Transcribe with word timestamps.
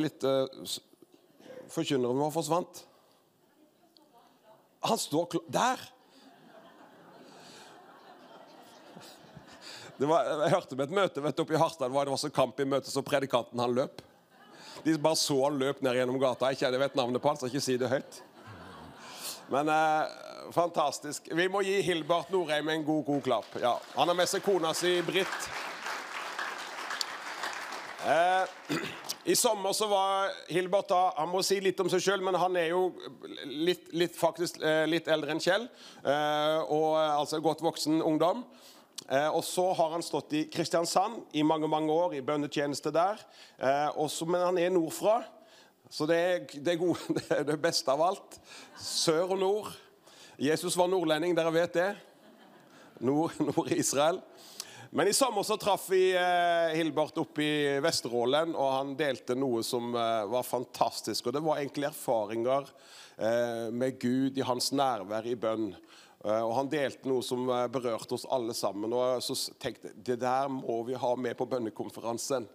Ble 0.00 0.08
litt 0.08 0.24
uh, 0.24 0.48
Forkynneren 1.70 2.18
vår 2.18 2.32
forsvant. 2.34 2.84
Han 4.88 4.98
står 4.98 5.26
klar 5.30 5.50
Der! 5.52 5.88
Var, 10.00 10.28
jeg 10.46 10.52
hørte 10.54 10.76
med 10.78 10.86
et 10.88 10.94
møte 10.96 11.20
vet 11.20 11.36
du, 11.36 11.42
oppe 11.44 11.52
i 11.52 11.58
Harstad, 11.60 11.92
var, 11.92 12.08
det 12.08 12.14
var 12.14 12.20
så 12.22 12.30
kamp 12.32 12.60
i 12.62 12.64
møtet, 12.64 12.88
så 12.88 13.02
predikanten 13.04 13.60
han 13.60 13.74
løp. 13.76 14.00
De 14.86 14.94
bare 14.96 15.18
så 15.20 15.36
han 15.42 15.58
løp 15.60 15.82
ned 15.84 15.98
gjennom 15.98 16.16
gata. 16.22 16.48
Jeg 16.56 16.80
vet 16.80 16.96
navnet 16.96 17.20
på 17.20 17.28
han, 17.28 17.36
så 17.36 17.50
ikke 17.50 17.60
si 17.60 17.76
det 17.76 17.90
høyt. 17.92 18.22
Men 19.52 19.68
eh, 19.68 20.14
fantastisk. 20.56 21.28
Vi 21.36 21.48
må 21.52 21.60
gi 21.66 21.76
Hilbert 21.84 22.32
Norheim 22.32 22.72
en 22.72 22.86
god, 22.86 23.04
god 23.10 23.22
klapp. 23.28 23.52
Ja. 23.60 23.74
Han 23.98 24.08
har 24.08 24.16
med 24.16 24.32
seg 24.32 24.40
kona 24.46 24.72
si, 24.78 24.94
Britt. 25.04 25.50
Eh, 28.08 28.80
I 29.24 29.36
sommer 29.36 29.72
så 29.72 29.86
var 29.86 30.30
Hilbert 30.48 30.88
da, 30.88 31.12
Han 31.16 31.28
må 31.28 31.42
si 31.44 31.58
litt 31.60 31.80
om 31.82 31.90
seg 31.92 32.00
sjøl, 32.00 32.22
men 32.24 32.38
han 32.40 32.56
er 32.56 32.70
jo 32.72 32.86
litt, 33.44 33.90
litt, 33.92 34.14
faktisk, 34.16 34.62
eh, 34.64 34.86
litt 34.88 35.10
eldre 35.12 35.34
enn 35.34 35.42
Kjell. 35.44 35.66
Eh, 36.00 36.60
og 36.72 36.96
altså 36.96 37.40
godt 37.44 37.60
voksen 37.60 38.00
ungdom. 38.00 38.46
Eh, 39.10 39.28
og 39.28 39.44
så 39.44 39.66
har 39.76 39.92
han 39.92 40.04
stått 40.04 40.32
i 40.38 40.46
Kristiansand 40.52 41.36
i 41.36 41.44
mange 41.44 41.68
mange 41.68 41.92
år, 41.92 42.16
i 42.16 42.24
bønnetjeneste 42.24 42.92
der. 42.94 43.20
Eh, 43.58 43.90
også, 44.00 44.24
men 44.24 44.46
han 44.46 44.58
er 44.58 44.72
nordfra, 44.72 45.20
så 45.90 46.06
det 46.08 46.16
er 46.16 46.44
det, 46.54 46.78
gode, 46.80 46.96
det 47.18 47.28
er 47.42 47.44
det 47.44 47.60
beste 47.60 47.92
av 47.92 48.06
alt. 48.06 48.40
Sør 48.80 49.34
og 49.34 49.42
nord. 49.42 49.72
Jesus 50.40 50.78
var 50.80 50.88
nordlending, 50.88 51.36
dere 51.36 51.52
vet 51.52 51.76
det. 51.76 51.90
Nord, 53.04 53.36
nord 53.50 53.68
Israel. 53.76 54.22
Men 54.92 55.08
i 55.08 55.12
sommer 55.14 55.42
så 55.46 55.54
traff 55.56 55.84
vi 55.90 56.16
eh, 56.18 56.72
Hilbert 56.74 57.18
oppe 57.22 57.44
i 57.44 57.80
Vesterålen, 57.82 58.56
og 58.58 58.72
han 58.74 58.96
delte 58.98 59.36
noe 59.38 59.62
som 59.62 59.92
eh, 59.94 60.24
var 60.26 60.42
fantastisk. 60.42 61.28
Og 61.28 61.36
det 61.36 61.42
var 61.46 61.60
egentlig 61.60 61.86
erfaringer 61.86 62.66
eh, 63.14 63.68
med 63.70 64.00
Gud 64.02 64.38
i 64.40 64.46
hans 64.46 64.72
nærvær 64.74 65.28
i 65.30 65.36
bønn. 65.38 65.68
Eh, 66.24 66.42
og 66.42 66.56
Han 66.58 66.70
delte 66.72 67.06
noe 67.06 67.22
som 67.22 67.46
eh, 67.46 67.68
berørte 67.70 68.16
oss 68.18 68.26
alle 68.34 68.56
sammen. 68.56 68.90
og 68.90 69.22
så 69.22 69.36
tenkte 69.62 69.92
jeg, 69.92 70.00
Det 70.10 70.16
der 70.24 70.50
må 70.50 70.82
vi 70.88 70.98
ha 70.98 71.12
med 71.14 71.38
på 71.38 71.46
bønnekonferansen. 71.46 72.48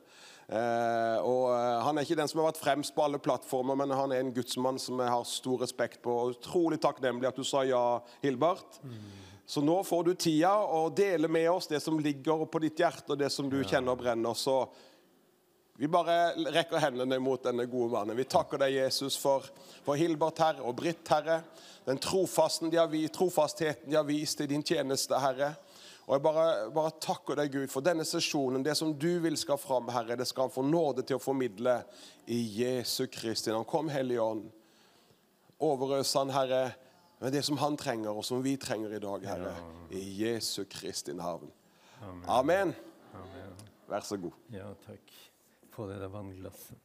Eh, 0.46 1.18
og 1.24 1.56
Han 1.88 1.96
er 1.96 2.04
ikke 2.04 2.20
den 2.20 2.28
som 2.28 2.44
har 2.44 2.52
vært 2.52 2.60
fremst 2.66 2.94
på 2.98 3.06
alle 3.06 3.22
plattformer, 3.24 3.80
men 3.80 3.96
han 3.96 4.12
er 4.12 4.20
en 4.20 4.36
gudsmann 4.36 4.76
som 4.76 5.00
jeg 5.00 5.14
har 5.14 5.24
stor 5.24 5.64
respekt 5.64 6.04
på. 6.04 6.12
og 6.12 6.36
Utrolig 6.36 6.82
takknemlig 6.84 7.32
at 7.32 7.40
du 7.40 7.48
sa 7.48 7.64
ja, 7.64 8.02
Hilbert. 8.28 8.84
Mm. 8.84 9.08
Så 9.46 9.62
nå 9.62 9.78
får 9.86 10.04
du 10.04 10.14
tida 10.18 10.56
å 10.58 10.88
dele 10.90 11.30
med 11.30 11.52
oss 11.52 11.70
det 11.70 11.80
som 11.84 12.00
ligger 12.02 12.48
på 12.50 12.62
ditt 12.64 12.80
hjerte, 12.82 13.14
og 13.14 13.22
det 13.22 13.30
som 13.30 13.46
du 13.50 13.60
kjenner 13.60 13.76
kjenner 13.76 14.00
brenner. 14.00 14.34
Så 14.34 14.64
vi 15.78 15.90
bare 15.92 16.34
rekker 16.56 16.82
hendene 16.82 17.20
mot 17.20 17.44
denne 17.44 17.68
gode 17.70 17.92
mannen. 17.94 18.18
Vi 18.18 18.26
takker 18.26 18.62
deg, 18.64 18.78
Jesus, 18.80 19.20
for, 19.22 19.46
for 19.86 20.00
Hilbert, 20.00 20.42
Herre, 20.42 20.66
og 20.66 20.78
Britt, 20.80 21.04
Herre 21.12 21.44
den 21.86 21.98
trofastheten 22.02 22.70
de 23.90 23.96
har 23.96 24.04
vist 24.04 24.42
i 24.42 24.48
din 24.50 24.64
tjeneste, 24.64 25.18
Herre. 25.22 25.52
Og 26.06 26.16
Jeg 26.16 26.22
bare, 26.22 26.46
bare, 26.74 26.94
takker 27.02 27.38
deg, 27.38 27.52
Gud, 27.54 27.70
for 27.70 27.86
denne 27.86 28.06
sesjonen. 28.06 28.64
Det 28.66 28.76
som 28.78 28.94
du 28.94 29.20
vil 29.22 29.38
skal 29.38 29.58
fram, 29.62 29.90
Herre, 29.94 30.18
det 30.18 30.26
skal 30.30 30.48
han 30.48 30.54
få 30.54 30.64
nåde 30.66 31.06
til 31.06 31.18
å 31.18 31.22
formidle 31.22 31.80
i 32.26 32.40
Jesu 32.62 33.06
Kristi 33.10 33.54
navn. 33.54 33.68
Kom, 33.70 33.90
Hellige 33.90 34.22
Ånd. 34.22 34.50
Overøs 35.66 36.14
han, 36.18 36.34
Herre, 36.34 36.64
med 37.20 37.32
det 37.32 37.44
som 37.46 37.58
han 37.58 37.78
trenger, 37.78 38.10
og 38.10 38.26
som 38.26 38.44
vi 38.44 38.56
trenger 38.62 38.96
i 38.96 39.00
dag, 39.04 39.28
Herre. 39.30 39.54
I 39.92 40.04
Jesu 40.24 40.64
Kristi 40.70 41.14
navn. 41.14 41.52
Amen. 42.28 42.74
Amen. 43.16 43.54
Vær 43.90 44.06
så 44.06 44.18
god. 44.18 44.34
Ja, 44.54 44.72
takk. 44.86 45.14
Få 45.76 45.88
det 45.90 46.00
der 46.02 46.12
vannglasset. 46.12 46.85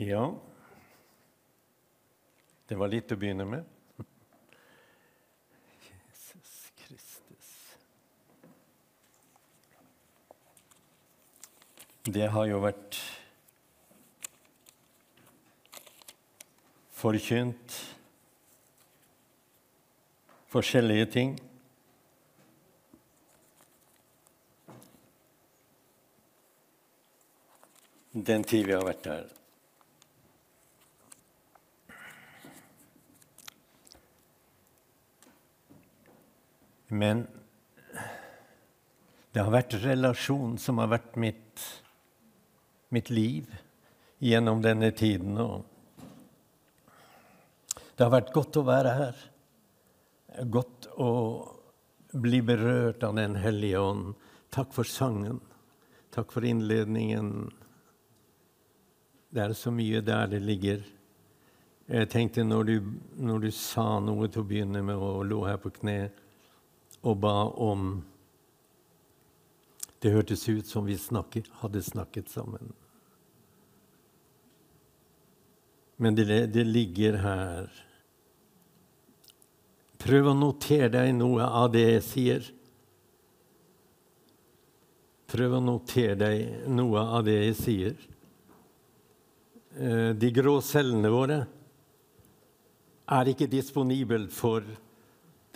Ja 0.00 0.34
Det 2.68 2.76
var 2.78 2.90
litt 2.92 3.10
å 3.10 3.16
begynne 3.18 3.42
med. 3.48 3.64
Jesus 5.82 6.52
Kristus. 6.78 7.48
Det 12.06 12.28
har 12.30 12.46
jo 12.46 12.60
vært 12.62 12.98
forkynt 17.00 17.78
forskjellige 20.52 21.08
ting. 21.16 21.34
Den 28.12 28.46
tid 28.46 28.70
vi 28.70 28.78
har 28.78 28.86
vært 28.86 29.04
der. 29.08 29.37
Men 36.88 37.26
det 39.32 39.44
har 39.44 39.52
vært 39.52 39.76
relasjon 39.82 40.56
som 40.60 40.80
har 40.80 40.88
vært 40.90 41.16
mitt, 41.20 41.64
mitt 42.88 43.10
liv 43.12 43.50
gjennom 44.24 44.62
denne 44.64 44.90
tiden. 44.96 45.36
Og 45.38 45.64
det 47.94 48.06
har 48.06 48.14
vært 48.14 48.32
godt 48.34 48.58
å 48.60 48.64
være 48.66 48.94
her. 48.96 49.20
Godt 50.48 50.88
å 50.96 51.10
bli 52.18 52.40
berørt 52.42 53.04
av 53.04 53.16
Den 53.18 53.36
hellige 53.36 53.78
ånd. 53.78 54.14
Takk 54.54 54.72
for 54.72 54.88
sangen. 54.88 55.40
Takk 56.14 56.32
for 56.32 56.46
innledningen. 56.46 57.50
Det 59.28 59.42
er 59.44 59.52
så 59.52 59.70
mye 59.74 60.00
der 60.00 60.30
det 60.32 60.40
ligger. 60.40 60.80
Jeg 61.88 62.08
tenkte 62.12 62.44
når 62.44 62.64
du, 62.64 62.76
når 63.16 63.44
du 63.44 63.50
sa 63.52 63.98
noe 64.00 64.28
til 64.28 64.42
å 64.42 64.48
begynne 64.48 64.82
med 64.84 64.96
og 64.96 65.26
lå 65.28 65.42
her 65.46 65.60
på 65.60 65.72
kne 65.78 66.08
og 67.02 67.18
ba 67.22 67.36
om 67.54 68.04
Det 69.98 70.12
hørtes 70.14 70.44
ut 70.48 70.66
som 70.66 70.86
vi 70.86 70.94
snakket, 70.94 71.48
hadde 71.58 71.82
snakket 71.82 72.28
sammen. 72.30 72.70
Men 75.98 76.14
det, 76.14 76.46
det 76.54 76.62
ligger 76.62 77.18
her. 77.18 77.66
Prøv 79.98 80.30
å 80.30 80.36
notere 80.38 80.86
deg 80.94 81.10
noe 81.18 81.42
av 81.42 81.72
det 81.74 81.82
jeg 81.82 82.04
sier. 82.06 82.46
Prøv 85.28 85.58
å 85.58 85.64
notere 85.66 86.14
deg 86.14 86.70
noe 86.70 87.02
av 87.02 87.26
det 87.26 87.34
jeg 87.40 87.58
sier. 87.58 87.96
Eh, 89.74 90.10
de 90.14 90.30
grå 90.34 90.60
cellene 90.62 91.10
våre 91.10 91.40
er 93.18 93.30
ikke 93.32 93.50
disponible 93.50 94.28
for 94.30 94.62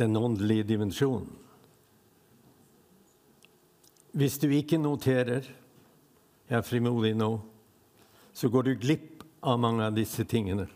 den 0.02 0.18
åndelige 0.18 0.66
dimensjonen. 0.74 1.30
Hvis 4.12 4.36
du 4.42 4.50
ikke 4.52 4.76
noterer 4.76 5.46
jeg 6.52 6.58
er 6.58 6.66
frimodig 6.66 7.14
nå, 7.16 7.30
så 8.36 8.50
går 8.52 8.66
du 8.66 8.72
glipp 8.76 9.22
av 9.40 9.60
mange 9.62 9.86
av 9.86 9.94
disse 9.96 10.24
tingene. 10.28 10.66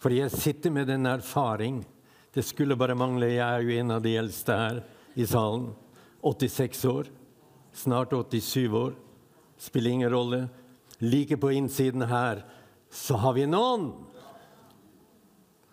For 0.00 0.14
jeg 0.16 0.32
sitter 0.32 0.72
med 0.72 0.88
den 0.88 1.06
erfaring 1.06 1.82
Det 2.32 2.40
skulle 2.48 2.78
bare 2.80 2.96
mangle. 2.96 3.26
Jeg 3.28 3.44
er 3.44 3.60
jo 3.60 3.74
en 3.76 3.90
av 3.92 4.00
de 4.00 4.14
eldste 4.16 4.54
her 4.56 4.78
i 5.20 5.26
salen. 5.28 5.66
86 6.24 6.84
år. 6.88 7.10
Snart 7.76 8.14
87 8.16 8.72
år. 8.72 8.94
Spiller 9.60 9.90
ingen 9.90 10.10
rolle. 10.10 10.38
Like 11.04 11.36
på 11.36 11.50
innsiden 11.52 12.06
her 12.08 12.40
så 12.88 13.20
har 13.20 13.36
vi 13.36 13.44
noen 13.44 13.90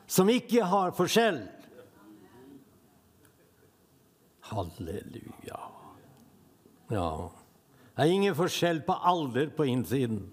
som 0.09 0.29
ikke 0.29 0.65
har 0.65 0.95
forskjell. 0.97 1.43
Halleluja. 4.49 5.59
Ja. 6.89 7.09
Det 7.93 8.05
er 8.05 8.13
ingen 8.15 8.35
forskjell 8.35 8.81
på 8.87 8.95
alder 9.05 9.51
på 9.53 9.67
innsiden. 9.69 10.23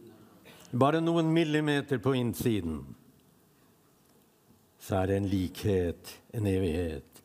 Bare 0.72 1.02
noen 1.04 1.28
millimeter 1.32 2.00
på 2.00 2.14
innsiden. 2.16 2.80
Så 4.80 4.96
er 5.02 5.10
det 5.10 5.20
en 5.20 5.28
likhet, 5.28 6.14
en 6.32 6.48
evighet. 6.48 7.22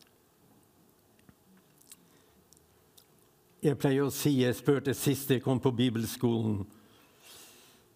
Jeg 3.62 3.78
pleier 3.78 4.04
å 4.04 4.12
si, 4.12 4.40
jeg 4.42 4.58
spurte 4.58 4.92
sist 4.98 5.30
jeg 5.30 5.44
kom 5.44 5.60
på 5.62 5.70
bibelskolen 5.70 6.64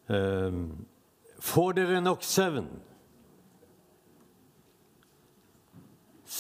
um, 0.07 0.61
Får 1.43 1.75
dere 1.75 1.99
nok 2.01 2.23
søvn? 2.23 2.69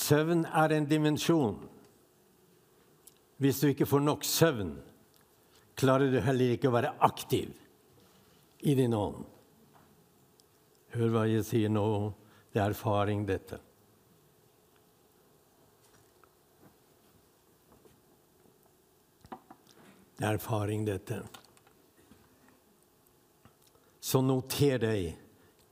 Søvn 0.06 0.44
er 0.46 0.74
en 0.76 0.86
dimensjon. 0.86 1.56
Hvis 3.42 3.60
du 3.60 3.70
ikke 3.70 3.88
får 3.88 4.04
nok 4.04 4.24
søvn, 4.24 4.76
klarer 5.76 6.12
du 6.12 6.20
heller 6.22 6.54
ikke 6.54 6.70
å 6.70 6.76
være 6.76 6.94
aktiv 7.04 7.52
i 8.62 8.74
din 8.78 8.94
ånd. 8.96 9.24
Hør 10.96 11.10
hva 11.12 11.24
jeg 11.28 11.44
sier 11.44 11.72
nå. 11.72 11.86
Det 12.52 12.62
er 12.62 12.72
erfaring, 12.72 13.26
dette. 13.28 13.58
Det 20.16 20.24
er 20.24 20.38
erfaring, 20.38 20.86
dette. 20.88 21.18
Så 24.00 24.22
noter 24.24 24.80
deg 24.80 25.10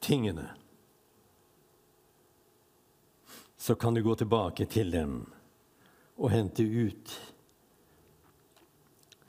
tingene. 0.05 0.51
Så 3.65 3.75
kan 3.75 3.95
du 3.95 4.03
gå 4.03 4.13
tilbake 4.15 4.67
til 4.69 4.91
dem 4.93 5.23
og 6.21 6.29
hente 6.35 6.63
ut 6.63 7.15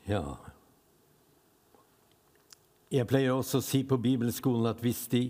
Ja. 0.09 0.35
Jeg 2.91 3.07
pleier 3.07 3.31
også 3.31 3.61
å 3.61 3.63
si 3.63 3.81
på 3.87 3.95
bibelskolen 3.95 4.67
at 4.67 4.83
hvis 4.83 5.05
de 5.13 5.23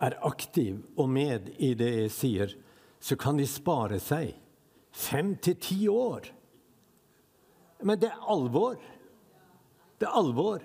er 0.00 0.16
aktiv 0.24 0.80
og 0.96 1.12
med 1.12 1.52
i 1.60 1.74
det 1.76 1.92
jeg 1.98 2.16
sier, 2.16 2.56
så 2.96 3.20
kan 3.20 3.36
de 3.36 3.44
spare 3.44 4.00
seg 4.00 4.32
fem 4.88 5.36
til 5.36 5.60
ti 5.60 5.80
år. 5.92 6.32
Men 7.84 8.00
det 8.00 8.08
er 8.08 8.24
alvor. 8.24 8.80
Det 10.00 10.08
er 10.08 10.16
alvor. 10.24 10.64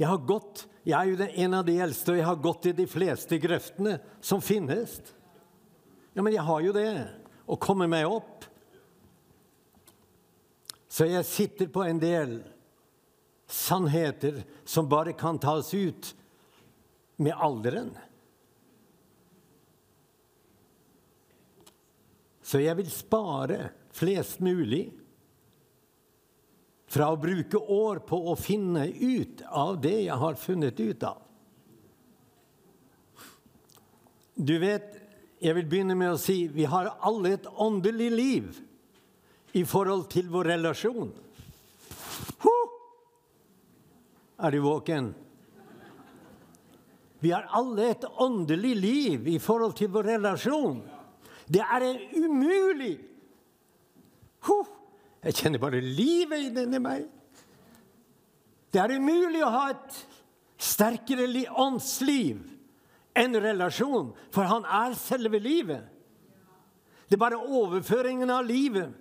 Jeg 0.00 0.08
har 0.08 0.28
gått, 0.32 0.64
jeg 0.88 0.96
er 0.96 1.12
jo 1.12 1.32
en 1.44 1.60
av 1.60 1.68
de 1.68 1.76
eldste, 1.76 2.16
og 2.16 2.22
jeg 2.24 2.30
har 2.32 2.44
gått 2.48 2.72
i 2.72 2.78
de 2.80 2.88
fleste 2.88 3.36
grøftene 3.36 4.00
som 4.24 4.40
finnes. 4.40 5.02
Ja, 6.12 6.22
men 6.22 6.34
jeg 6.34 6.44
har 6.44 6.60
jo 6.60 6.72
det. 6.76 6.92
Og 7.48 7.60
kommer 7.60 7.88
meg 7.90 8.08
opp. 8.08 8.46
Så 10.92 11.08
jeg 11.08 11.24
sitter 11.24 11.70
på 11.72 11.84
en 11.86 12.00
del 12.02 12.40
sannheter 13.48 14.42
som 14.68 14.88
bare 14.88 15.14
kan 15.16 15.40
tas 15.40 15.72
ut 15.74 16.12
med 17.16 17.32
alderen. 17.32 17.92
Så 22.42 22.60
jeg 22.60 22.76
vil 22.76 22.90
spare 22.92 23.70
flest 23.96 24.42
mulig 24.44 24.90
fra 26.92 27.08
å 27.08 27.20
bruke 27.20 27.56
år 27.56 28.02
på 28.04 28.18
å 28.28 28.36
finne 28.36 28.84
ut 28.90 29.40
av 29.48 29.78
det 29.80 29.96
jeg 30.02 30.18
har 30.20 30.36
funnet 30.36 30.80
ut 30.80 31.06
av. 31.08 31.22
Du 34.36 34.58
vet, 34.60 34.98
jeg 35.42 35.56
vil 35.56 35.66
begynne 35.66 35.96
med 35.98 36.14
å 36.14 36.20
si 36.20 36.44
vi 36.54 36.66
har 36.70 36.92
alle 37.02 37.34
et 37.34 37.48
åndelig 37.50 38.10
liv 38.14 38.60
i 39.58 39.64
forhold 39.68 40.06
til 40.12 40.28
vår 40.30 40.52
relasjon. 40.54 41.10
Er 44.42 44.50
du 44.50 44.58
våken? 44.64 45.12
Vi 47.22 47.30
har 47.30 47.46
alle 47.54 47.90
et 47.92 48.04
åndelig 48.18 48.72
liv 48.76 49.28
i 49.30 49.38
forhold 49.38 49.76
til 49.78 49.90
vår 49.94 50.08
relasjon. 50.16 50.80
Det 51.46 51.62
er 51.62 51.86
umulig! 52.18 52.96
Jeg 55.22 55.36
kjenner 55.38 55.62
bare 55.62 55.78
livet 55.78 56.58
i 56.58 56.80
meg. 56.82 57.04
Det 58.74 58.80
er 58.82 58.96
umulig 58.98 59.44
å 59.46 59.52
ha 59.54 59.66
et 59.70 60.00
sterkere 60.62 61.28
åndsliv 61.62 62.40
enn 63.18 63.36
relasjon, 63.36 64.12
for 64.32 64.48
han 64.48 64.64
er 64.64 64.96
selve 64.98 65.40
livet. 65.42 65.84
Det 67.08 67.18
er 67.18 67.24
bare 67.24 67.40
overføringen 67.40 68.30
av 68.32 68.46
livet 68.48 68.94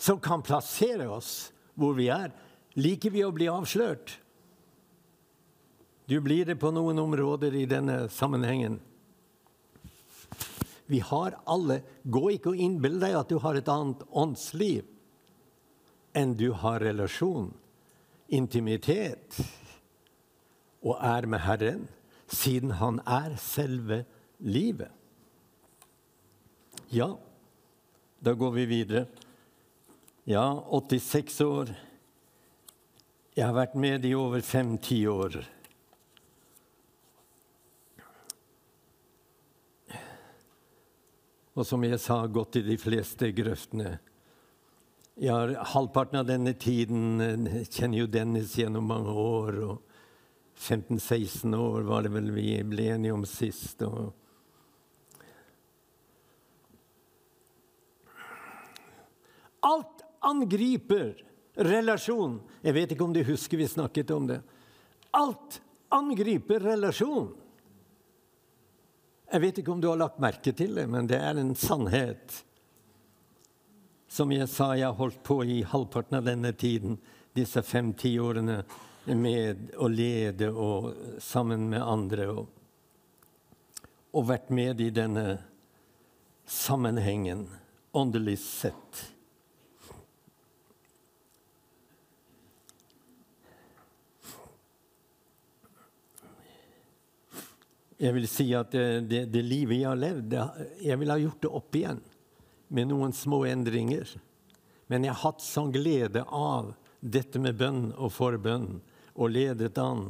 som 0.00 0.20
kan 0.20 0.42
plassere 0.44 1.06
oss 1.12 1.52
hvor 1.76 1.96
vi 1.98 2.08
er. 2.12 2.32
Liker 2.80 3.12
vi 3.12 3.24
å 3.24 3.32
bli 3.34 3.48
avslørt? 3.50 4.16
Du 6.08 6.18
blir 6.20 6.44
det 6.48 6.56
på 6.60 6.72
noen 6.74 6.98
områder 7.00 7.54
i 7.56 7.64
denne 7.68 8.06
sammenhengen. 8.12 8.80
Vi 10.86 11.00
har 11.00 11.38
alle 11.48 11.80
Gå 12.04 12.26
ikke 12.34 12.52
og 12.52 12.60
innbill 12.60 12.98
deg 13.00 13.16
at 13.16 13.30
du 13.32 13.38
har 13.40 13.56
et 13.56 13.68
annet 13.72 14.02
åndsliv 14.12 14.84
enn 16.14 16.34
du 16.38 16.50
har 16.54 16.84
relasjon, 16.84 17.48
intimitet, 18.30 19.34
og 20.84 21.00
er 21.02 21.26
med 21.26 21.42
Herren, 21.42 21.88
siden 22.36 22.76
Han 22.80 23.00
er 23.06 23.36
selve 23.40 24.04
livet. 24.38 24.90
Ja, 26.94 27.14
da 28.20 28.34
går 28.34 28.50
vi 28.50 28.66
videre. 28.66 29.06
Ja, 30.24 30.46
86 30.70 31.40
år. 31.44 31.74
Jeg 33.34 33.46
har 33.46 33.56
vært 33.56 33.74
med 33.74 34.04
i 34.06 34.14
over 34.14 34.40
fem-ti 34.46 35.02
år. 35.10 35.40
Og 41.54 41.66
som 41.66 41.84
jeg 41.86 42.00
sa, 42.02 42.24
gått 42.26 42.58
i 42.58 42.64
de 42.66 42.76
fleste 42.80 43.30
grøftene. 43.34 43.98
Jeg 45.14 45.30
har 45.30 45.52
Halvparten 45.74 46.18
av 46.18 46.26
denne 46.26 46.56
tiden 46.58 47.20
eh, 47.22 47.60
kjenner 47.70 48.00
jo 48.00 48.08
Dennis 48.10 48.56
gjennom 48.58 48.88
mange 48.90 49.12
år. 49.14 49.60
og 49.62 49.93
15-16 50.56 51.56
år 51.56 51.82
var 51.82 52.02
det 52.02 52.12
vel 52.14 52.30
vi 52.34 52.48
ble 52.64 52.88
enige 52.94 53.14
om 53.14 53.24
sist. 53.28 53.82
og 53.82 54.12
Alt 59.64 60.04
angriper 60.20 61.14
relasjon. 61.54 62.40
Jeg 62.62 62.74
vet 62.76 62.92
ikke 62.92 63.06
om 63.06 63.14
du 63.14 63.22
husker 63.24 63.60
vi 63.60 63.68
snakket 63.68 64.10
om 64.10 64.26
det. 64.28 64.40
Alt 65.10 65.60
angriper 65.94 66.60
relasjon. 66.60 67.30
Jeg 69.32 69.40
vet 69.40 69.58
ikke 69.58 69.72
om 69.72 69.80
du 69.80 69.88
har 69.88 69.98
lagt 69.98 70.20
merke 70.22 70.52
til 70.54 70.76
det, 70.76 70.84
men 70.90 71.08
det 71.10 71.18
er 71.18 71.40
en 71.40 71.54
sannhet. 71.58 72.42
Som 74.06 74.30
jeg 74.30 74.46
sa, 74.52 74.74
jeg 74.76 74.86
har 74.86 74.98
holdt 74.98 75.22
på 75.26 75.40
i 75.42 75.62
halvparten 75.66 76.20
av 76.20 76.28
denne 76.28 76.52
tiden, 76.54 76.98
disse 77.34 77.64
fem-ti 77.66 78.12
årene, 78.22 78.60
med 79.04 79.74
å 79.76 79.88
lede 79.88 80.48
og 80.50 80.92
sammen 81.22 81.68
med 81.68 81.82
andre. 81.82 82.28
Og, 82.32 82.46
og 84.14 84.28
vært 84.30 84.52
med 84.54 84.80
i 84.80 84.90
denne 84.94 85.26
sammenhengen, 86.48 87.46
åndelig 87.92 88.38
sett. 88.42 89.02
Jeg 98.04 98.12
vil 98.16 98.26
si 98.28 98.48
at 98.56 98.72
det, 98.74 99.04
det, 99.08 99.20
det, 99.32 99.40
livet 99.46 99.78
jeg 99.78 99.88
har 99.88 100.00
levd, 100.00 100.26
det, 100.32 100.42
jeg 100.82 100.98
ville 101.00 101.14
ha 101.14 101.22
gjort 101.22 101.44
det 101.44 101.52
opp 101.60 101.76
igjen 101.78 102.00
med 102.74 102.90
noen 102.90 103.14
små 103.16 103.44
endringer. 103.48 104.08
Men 104.90 105.06
jeg 105.06 105.14
har 105.14 105.22
hatt 105.30 105.44
sånn 105.44 105.70
glede 105.72 106.24
av 106.26 106.74
dette 107.00 107.40
med 107.40 107.56
bønn 107.60 107.86
og 107.94 108.12
forbønn 108.12 108.80
og 109.14 109.30
ledet 109.30 109.78
an 109.78 110.08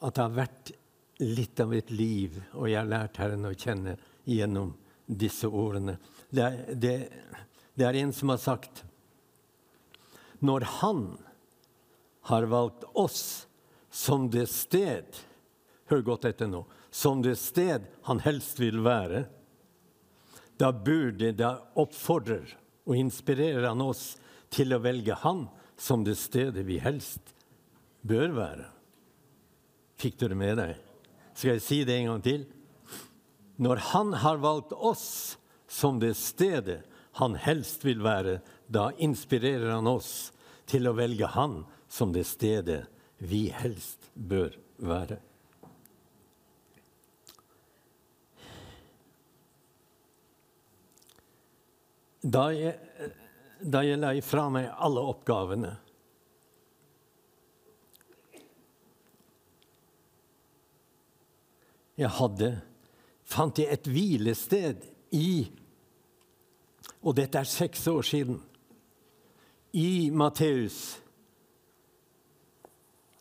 at 0.00 0.14
det 0.16 0.22
har 0.22 0.36
vært 0.36 0.72
litt 1.20 1.60
av 1.60 1.74
et 1.76 1.90
liv, 1.92 2.38
og 2.56 2.70
jeg 2.70 2.78
har 2.80 2.88
lært 2.88 3.18
Herren 3.20 3.48
å 3.48 3.52
kjenne 3.52 3.96
gjennom 4.24 4.72
disse 5.04 5.48
årene. 5.48 5.98
Det 6.30 6.44
er, 6.44 6.60
det, 6.72 6.94
det 7.76 7.86
er 7.86 7.98
en 8.00 8.14
som 8.14 8.30
har 8.32 8.38
sagt 8.40 8.84
Når 10.40 10.64
Han 10.78 11.02
har 12.30 12.46
valgt 12.48 12.84
oss 12.94 13.48
som 13.90 14.28
det 14.30 14.46
sted 14.48 15.18
Hør 15.90 16.04
godt 16.06 16.28
etter 16.30 16.46
nå. 16.46 16.62
Som 16.94 17.18
det 17.24 17.34
sted 17.40 17.88
han 18.06 18.20
helst 18.22 18.60
vil 18.62 18.78
være. 18.84 19.24
Da 20.54 20.70
burde 20.70 21.32
det 21.34 21.50
oppfordrer 21.74 22.54
og 22.86 22.94
inspirerer 22.94 23.66
han 23.66 23.82
oss 23.82 24.14
til 24.54 24.70
å 24.74 24.80
velge 24.82 25.18
han 25.24 25.48
som 25.80 26.04
det 26.06 26.14
stedet 26.20 26.62
vi 26.68 26.78
helst 26.82 27.34
bør 28.06 28.32
være. 28.36 28.68
Fikk 30.00 30.16
du 30.20 30.28
det 30.32 30.38
med 30.38 30.56
deg? 30.60 30.76
Skal 31.34 31.56
jeg 31.56 31.64
si 31.64 31.82
det 31.84 31.98
en 31.98 32.12
gang 32.12 32.24
til? 32.24 32.46
Når 33.60 33.82
han 33.90 34.14
har 34.22 34.40
valgt 34.40 34.72
oss 34.72 35.36
som 35.70 36.00
det 36.00 36.14
stedet 36.18 36.80
han 37.20 37.34
helst 37.36 37.84
vil 37.84 38.00
være, 38.04 38.38
da 38.70 38.90
inspirerer 39.02 39.74
han 39.74 39.88
oss 39.90 40.30
til 40.70 40.88
å 40.88 40.94
velge 40.96 41.28
han 41.34 41.64
som 41.90 42.14
det 42.14 42.24
stedet 42.28 42.84
vi 43.20 43.48
helst 43.52 44.08
bør 44.14 44.54
være. 44.80 45.18
Da 52.20 52.50
jeg, 52.52 52.76
da 53.60 53.80
jeg 53.84 54.00
la 54.00 54.12
fra 54.24 54.48
meg 54.52 54.68
alle 54.76 55.04
oppgavene. 55.12 55.72
Jeg 62.00 62.08
hadde 62.16 62.54
fant 63.28 63.58
jeg 63.60 63.68
et 63.68 63.88
hvilested 63.92 64.86
i 65.12 65.50
Og 67.04 67.14
dette 67.16 67.40
er 67.40 67.48
seks 67.48 67.86
år 67.88 68.02
siden. 68.04 68.40
I 69.72 70.10
Matteus 70.12 70.98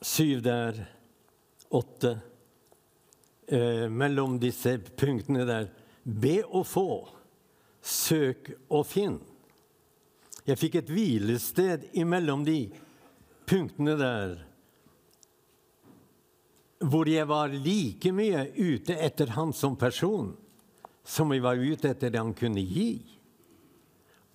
syv 0.02 0.42
der, 0.44 0.80
åtte 1.76 2.12
eh, 3.48 3.86
Mellom 3.92 4.40
disse 4.40 4.78
punktene 4.80 5.46
der. 5.48 5.70
Be 6.04 6.40
og 6.48 6.66
få, 6.68 6.90
søk 7.84 8.50
og 8.72 8.86
finn. 8.88 9.20
Jeg 10.48 10.58
fikk 10.58 10.80
et 10.80 10.92
hvilested 10.92 11.90
imellom 12.00 12.46
de 12.48 12.64
punktene 13.50 13.98
der 14.00 14.40
hvor 16.80 17.10
jeg 17.12 17.28
var 17.28 17.52
like 17.52 18.12
mye 18.16 18.46
ute 18.56 18.96
etter 18.96 19.34
han 19.36 19.52
som 19.56 19.76
person 19.80 20.32
som 21.10 21.32
jeg 21.34 21.44
var 21.44 21.60
ute 21.60 21.90
etter 21.90 22.14
det 22.14 22.22
han 22.22 22.36
kunne 22.38 22.62
gi. 22.62 23.02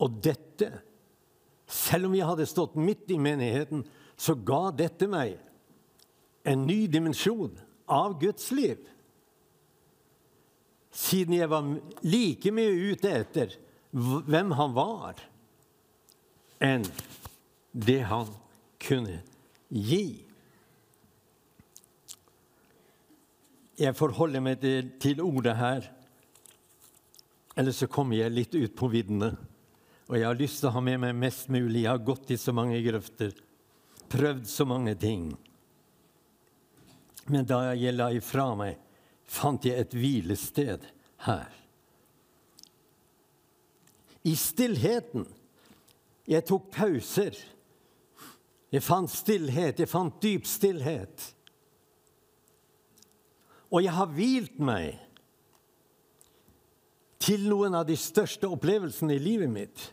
Og 0.03 0.17
dette, 0.25 0.71
selv 1.71 2.09
om 2.09 2.17
jeg 2.17 2.27
hadde 2.27 2.49
stått 2.51 2.75
midt 2.81 3.13
i 3.15 3.19
menigheten, 3.21 3.85
så 4.17 4.35
ga 4.35 4.73
dette 4.75 5.07
meg 5.11 5.37
en 6.45 6.67
ny 6.67 6.85
dimensjon 6.91 7.55
av 7.91 8.19
Guds 8.21 8.51
liv. 8.55 8.81
Siden 10.95 11.39
jeg 11.39 11.51
var 11.51 11.71
like 12.07 12.53
mye 12.55 12.75
ute 12.91 13.15
etter 13.23 13.55
hvem 13.95 14.53
han 14.59 14.75
var, 14.75 15.23
enn 16.63 16.85
det 17.71 18.03
han 18.11 18.31
kunne 18.83 19.21
gi. 19.71 20.24
Jeg 23.75 23.97
forholder 23.99 24.43
meg 24.45 24.61
til, 25.03 25.21
ordet 25.25 25.57
her, 25.59 25.89
ellers 27.59 27.81
så 27.83 27.89
kommer 27.91 28.21
jeg 28.21 28.35
litt 28.35 28.55
ut 28.55 28.77
på 28.79 28.91
viddene. 28.93 29.33
Og 30.07 30.19
jeg 30.19 30.29
har 30.29 30.39
lyst 30.39 30.61
til 30.61 30.69
å 30.69 30.77
ha 30.77 30.83
med 30.85 31.01
meg 31.03 31.17
mest 31.17 31.49
mulig. 31.51 31.83
Jeg 31.83 31.91
har 31.91 32.05
gått 32.07 32.31
i 32.31 32.39
så 32.39 32.55
mange 32.55 32.79
grøfter, 32.85 33.35
prøvd 34.13 34.47
så 34.51 34.67
mange 34.69 34.95
ting. 35.01 35.33
Men 37.33 37.49
da 37.49 37.63
jeg 37.73 37.97
la 37.97 38.11
ifra 38.15 38.51
meg, 38.59 38.79
fant 39.25 39.65
jeg 39.65 39.81
et 39.81 39.97
hvilested 39.97 40.85
her. 41.25 41.51
I 44.25 44.37
stillheten. 44.39 45.27
Jeg 46.25 46.47
tok 46.49 46.71
pauser. 46.73 47.37
Jeg 48.73 48.83
fant 48.85 49.11
stillhet, 49.11 49.81
jeg 49.83 49.91
fant 49.91 50.17
dyp 50.23 50.47
stillhet. 50.49 51.27
Og 53.75 53.83
jeg 53.83 53.95
har 53.97 54.13
hvilt 54.15 54.61
meg 54.63 55.01
til 57.25 57.49
noen 57.49 57.75
av 57.75 57.87
de 57.89 57.97
største 57.99 58.47
opplevelsene 58.47 59.17
i 59.17 59.23
livet 59.23 59.51
mitt. 59.51 59.89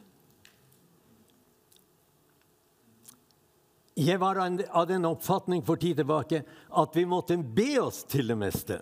Jeg 3.98 4.20
var 4.22 4.40
av 4.42 4.86
den 4.90 5.08
oppfatning 5.08 5.64
for 5.66 5.82
tid 5.82 5.98
tilbake 6.00 6.44
at 6.82 6.96
vi 6.96 7.08
måtte 7.10 7.38
be 7.42 7.74
oss 7.82 8.04
til 8.10 8.30
det 8.32 8.38
meste. 8.38 8.78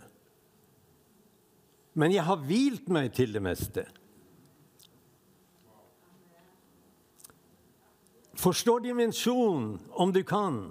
Men 2.00 2.14
jeg 2.14 2.24
har 2.28 2.44
hvilt 2.46 2.92
meg 2.92 3.14
til 3.16 3.34
det 3.34 3.42
meste. 3.44 3.86
Forstår 8.40 8.86
dimensjonen, 8.86 9.80
om 9.92 10.14
du 10.16 10.22
kan. 10.24 10.70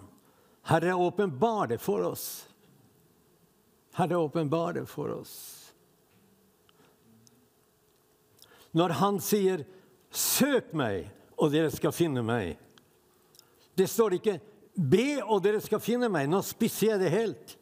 Herre, 0.68 0.94
åpenbar 0.94 1.68
det 1.68 1.82
for 1.85 2.06
oss. 2.08 2.48
Herre, 3.99 4.17
åpenbar 4.17 4.73
det 4.73 4.87
for 4.87 5.11
oss. 5.11 5.75
Når 8.71 8.88
han 8.88 9.21
sier 9.21 9.64
'søk 10.11 10.73
meg, 10.73 11.11
og 11.37 11.50
dere 11.52 11.71
skal 11.71 11.93
finne 11.93 12.23
meg' 12.23 12.57
Det 13.75 13.88
står 13.88 14.14
ikke 14.14 14.40
'be, 14.75 15.23
og 15.23 15.43
dere 15.43 15.61
skal 15.61 15.81
finne 15.81 16.09
meg'. 16.09 16.28
Nå 16.28 16.43
spisser 16.43 16.87
jeg 16.87 17.00
det 17.00 17.11
helt. 17.11 17.59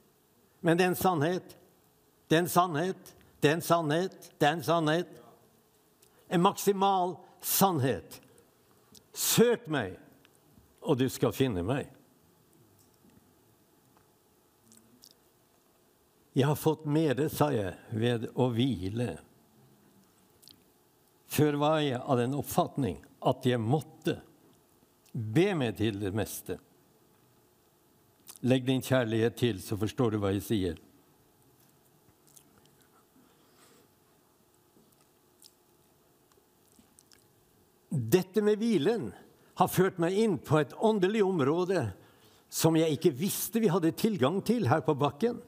Men 0.61 0.77
det 0.77 0.85
er 0.85 0.89
en 0.89 0.95
sannhet. 0.95 1.57
Det 2.29 2.37
er 2.37 2.43
en 2.43 2.49
sannhet. 2.49 3.15
Det 3.41 3.51
er 3.51 3.55
en 3.55 3.63
sannhet. 3.63 4.33
Det 4.41 4.49
er 4.49 4.53
en 4.53 4.63
sannhet. 4.63 5.09
En 6.31 6.43
maksimal 6.43 7.17
sannhet. 7.41 8.21
Søk 9.13 9.69
meg, 9.69 9.97
og 10.83 10.99
du 10.99 11.09
skal 11.09 11.33
finne 11.33 11.63
meg. 11.63 11.96
Jeg 16.37 16.51
har 16.51 16.59
fått 16.61 16.85
mere, 16.85 17.31
sa 17.33 17.49
jeg, 17.49 17.73
ved 17.97 18.27
å 18.37 18.51
hvile. 18.53 19.15
Før 21.33 21.57
var 21.63 21.79
jeg 21.81 22.01
av 22.01 22.21
den 22.21 22.37
oppfatning 22.37 22.99
at 23.25 23.47
jeg 23.49 23.61
måtte 23.63 24.19
be 25.17 25.47
meg 25.57 25.79
til 25.79 25.97
det 26.03 26.13
meste. 26.13 26.59
Legg 28.45 28.67
din 28.69 28.85
kjærlighet 28.85 29.39
til, 29.41 29.63
så 29.65 29.81
forstår 29.81 30.13
du 30.13 30.21
hva 30.21 30.35
jeg 30.37 30.45
sier. 30.45 30.77
Dette 37.89 38.45
med 38.45 38.61
hvilen 38.61 39.09
har 39.57 39.73
ført 39.73 39.97
meg 40.05 40.21
inn 40.21 40.37
på 40.37 40.61
et 40.61 40.77
åndelig 40.85 41.25
område 41.25 41.89
som 42.53 42.77
jeg 42.77 42.93
ikke 42.93 43.17
visste 43.17 43.63
vi 43.63 43.73
hadde 43.73 43.97
tilgang 43.97 44.43
til 44.45 44.69
her 44.69 44.85
på 44.85 44.93
bakken. 45.01 45.41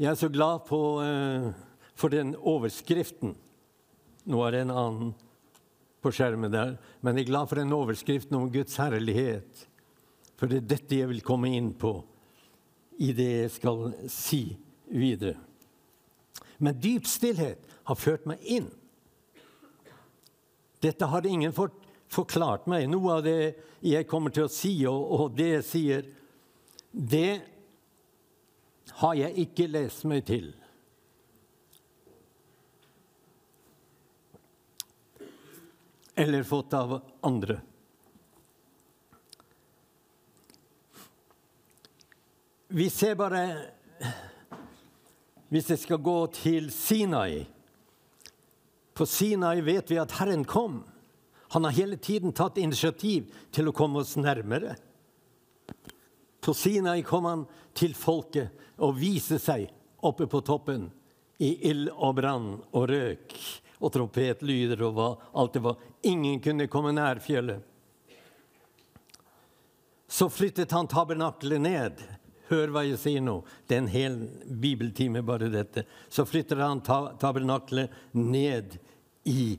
Jeg 0.00 0.14
er 0.14 0.16
så 0.16 0.30
glad 0.32 0.62
på, 0.64 0.78
uh, 1.04 1.50
for 1.92 2.08
den 2.08 2.32
overskriften. 2.32 3.34
Nå 4.32 4.38
er 4.46 4.54
det 4.54 4.62
en 4.64 4.72
annen 4.72 5.10
på 6.00 6.12
skjermen 6.16 6.48
der, 6.54 6.78
men 7.04 7.18
jeg 7.18 7.26
er 7.26 7.32
glad 7.34 7.50
for 7.50 7.60
den 7.60 7.74
overskriften 7.76 8.38
om 8.38 8.46
Guds 8.52 8.78
herlighet. 8.80 9.66
For 10.40 10.48
det 10.48 10.62
er 10.62 10.70
dette 10.70 11.02
jeg 11.02 11.10
vil 11.10 11.20
komme 11.20 11.52
inn 11.52 11.74
på 11.76 11.98
i 13.04 13.10
det 13.12 13.28
jeg 13.42 13.52
skal 13.58 13.84
si 14.08 14.40
videre. 14.88 15.36
Men 16.64 16.80
dyp 16.80 17.04
stillhet 17.04 17.68
har 17.84 18.00
ført 18.00 18.24
meg 18.28 18.40
inn. 18.48 18.72
Dette 20.80 21.12
har 21.12 21.28
ingen 21.28 21.52
forklart 21.52 22.72
meg. 22.72 22.88
Noe 22.88 23.18
av 23.18 23.28
det 23.28 23.40
jeg 23.84 24.08
kommer 24.08 24.32
til 24.32 24.48
å 24.48 24.52
si, 24.52 24.78
og, 24.88 25.12
og 25.12 25.36
det 25.36 25.52
jeg 25.58 25.70
sier, 25.74 26.12
det 26.88 27.59
har 29.00 29.16
jeg 29.16 29.46
ikke 29.46 29.68
lest 29.70 30.04
meg 30.08 30.26
til. 30.28 30.50
Eller 36.20 36.44
fått 36.44 36.74
av 36.76 36.98
andre. 37.24 37.60
Vi 42.70 42.90
ser 42.92 43.16
bare 43.18 43.42
Hvis 45.50 45.72
jeg 45.72 45.80
skal 45.82 45.98
gå 45.98 46.18
til 46.36 46.68
Sinai 46.70 47.40
På 48.94 49.08
Sinai 49.10 49.56
vet 49.66 49.90
vi 49.90 49.98
at 49.98 50.12
Herren 50.20 50.44
kom. 50.44 50.84
Han 51.50 51.64
har 51.66 51.74
hele 51.74 51.96
tiden 51.96 52.36
tatt 52.36 52.60
initiativ 52.62 53.32
til 53.50 53.66
å 53.66 53.74
komme 53.74 54.04
oss 54.04 54.14
nærmere. 54.20 54.76
På 56.40 56.54
Sinai 56.54 57.02
kom 57.02 57.24
han 57.28 57.46
til 57.76 57.94
folket 57.94 58.80
og 58.80 58.96
viste 58.98 59.38
seg 59.40 59.68
oppe 60.06 60.26
på 60.30 60.40
toppen 60.44 60.88
i 61.40 61.52
ild 61.70 61.90
og 61.92 62.14
brann 62.18 62.52
og 62.76 62.86
røk 62.90 63.34
og 63.80 63.92
trompetlyder 63.92 64.80
og 64.84 64.96
hva 64.96 65.08
alt 65.40 65.56
det 65.56 65.62
var. 65.64 65.76
Ingen 66.08 66.40
kunne 66.44 66.68
komme 66.72 66.92
nær 66.96 67.20
fjellet. 67.24 67.60
Så 70.10 70.28
flyttet 70.32 70.72
han 70.74 70.88
tabernaklet 70.90 71.62
ned. 71.62 72.00
Hør 72.50 72.72
hva 72.74 72.82
jeg 72.82 72.98
sier 72.98 73.22
nå. 73.22 73.36
Det 73.66 73.76
er 73.76 73.82
en 73.84 73.92
hel 73.92 74.16
bibeltime, 74.42 75.22
bare 75.22 75.48
dette. 75.52 75.84
Så 76.10 76.26
flyttet 76.26 76.58
han 76.58 76.82
tabernaklet 76.82 77.94
ned 78.18 78.74
i 79.30 79.54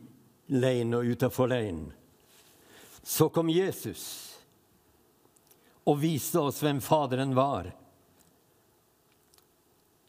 leiren 0.52 0.98
og 0.98 1.08
utafor 1.08 1.48
leiren. 1.54 1.86
Så 3.02 3.30
kom 3.34 3.50
Jesus 3.50 4.31
og 5.92 6.00
viste 6.00 6.40
oss 6.40 6.62
hvem 6.64 6.80
Faderen 6.84 7.34
var. 7.36 7.70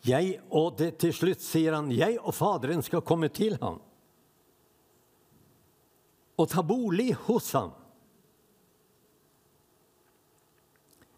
Jeg, 0.06 0.36
og 0.50 0.76
det, 0.78 0.96
til 1.02 1.14
slutt 1.14 1.42
sier 1.42 1.74
han, 1.76 1.90
'Jeg 1.90 2.18
og 2.18 2.34
Faderen 2.34 2.82
skal 2.82 3.02
komme 3.06 3.28
til 3.28 3.58
ham' 3.58 3.80
og 6.38 6.48
ta 6.48 6.62
bolig 6.62 7.12
hos 7.28 7.52
ham. 7.52 7.70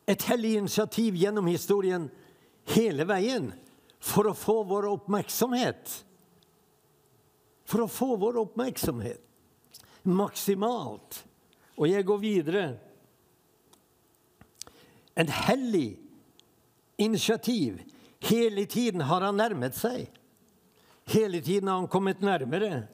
Et 0.06 0.23
hellig 0.23 0.56
initiativ 0.59 1.14
gjennom 1.16 1.47
historien 1.47 2.11
hele 2.75 3.06
veien 3.09 3.52
for 4.04 4.28
å 4.28 4.35
få 4.37 4.62
vår 4.68 4.90
oppmerksomhet. 4.90 6.04
for 7.64 7.80
å 7.80 7.88
få 7.88 8.16
vår 8.21 8.37
oppmerksomhet 8.42 9.25
maksimalt. 10.04 11.25
Og 11.80 11.88
jeg 11.88 12.04
går 12.06 12.18
videre. 12.21 12.64
En 15.14 15.28
hellig 15.28 15.99
initiativ. 16.97 17.83
Hele 18.21 18.66
tiden 18.66 19.00
har 19.00 19.21
han 19.21 19.37
nærmet 19.37 19.76
seg. 19.76 20.09
Hele 21.11 21.40
tiden 21.44 21.68
har 21.68 21.83
han 21.83 21.90
kommet 21.92 22.23
nærmere. 22.25 22.87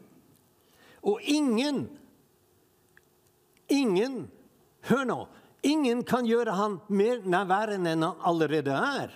Og 1.03 1.23
ingen, 1.23 1.87
ingen 3.69 4.29
Hør 4.89 5.05
nå. 5.05 5.19
Ingen 5.63 6.05
kan 6.09 6.25
gjøre 6.25 6.55
han 6.57 6.79
mer 6.89 7.21
nærværende 7.29 7.93
enn 7.93 8.05
han 8.07 8.23
allerede 8.25 8.73
er. 8.73 9.13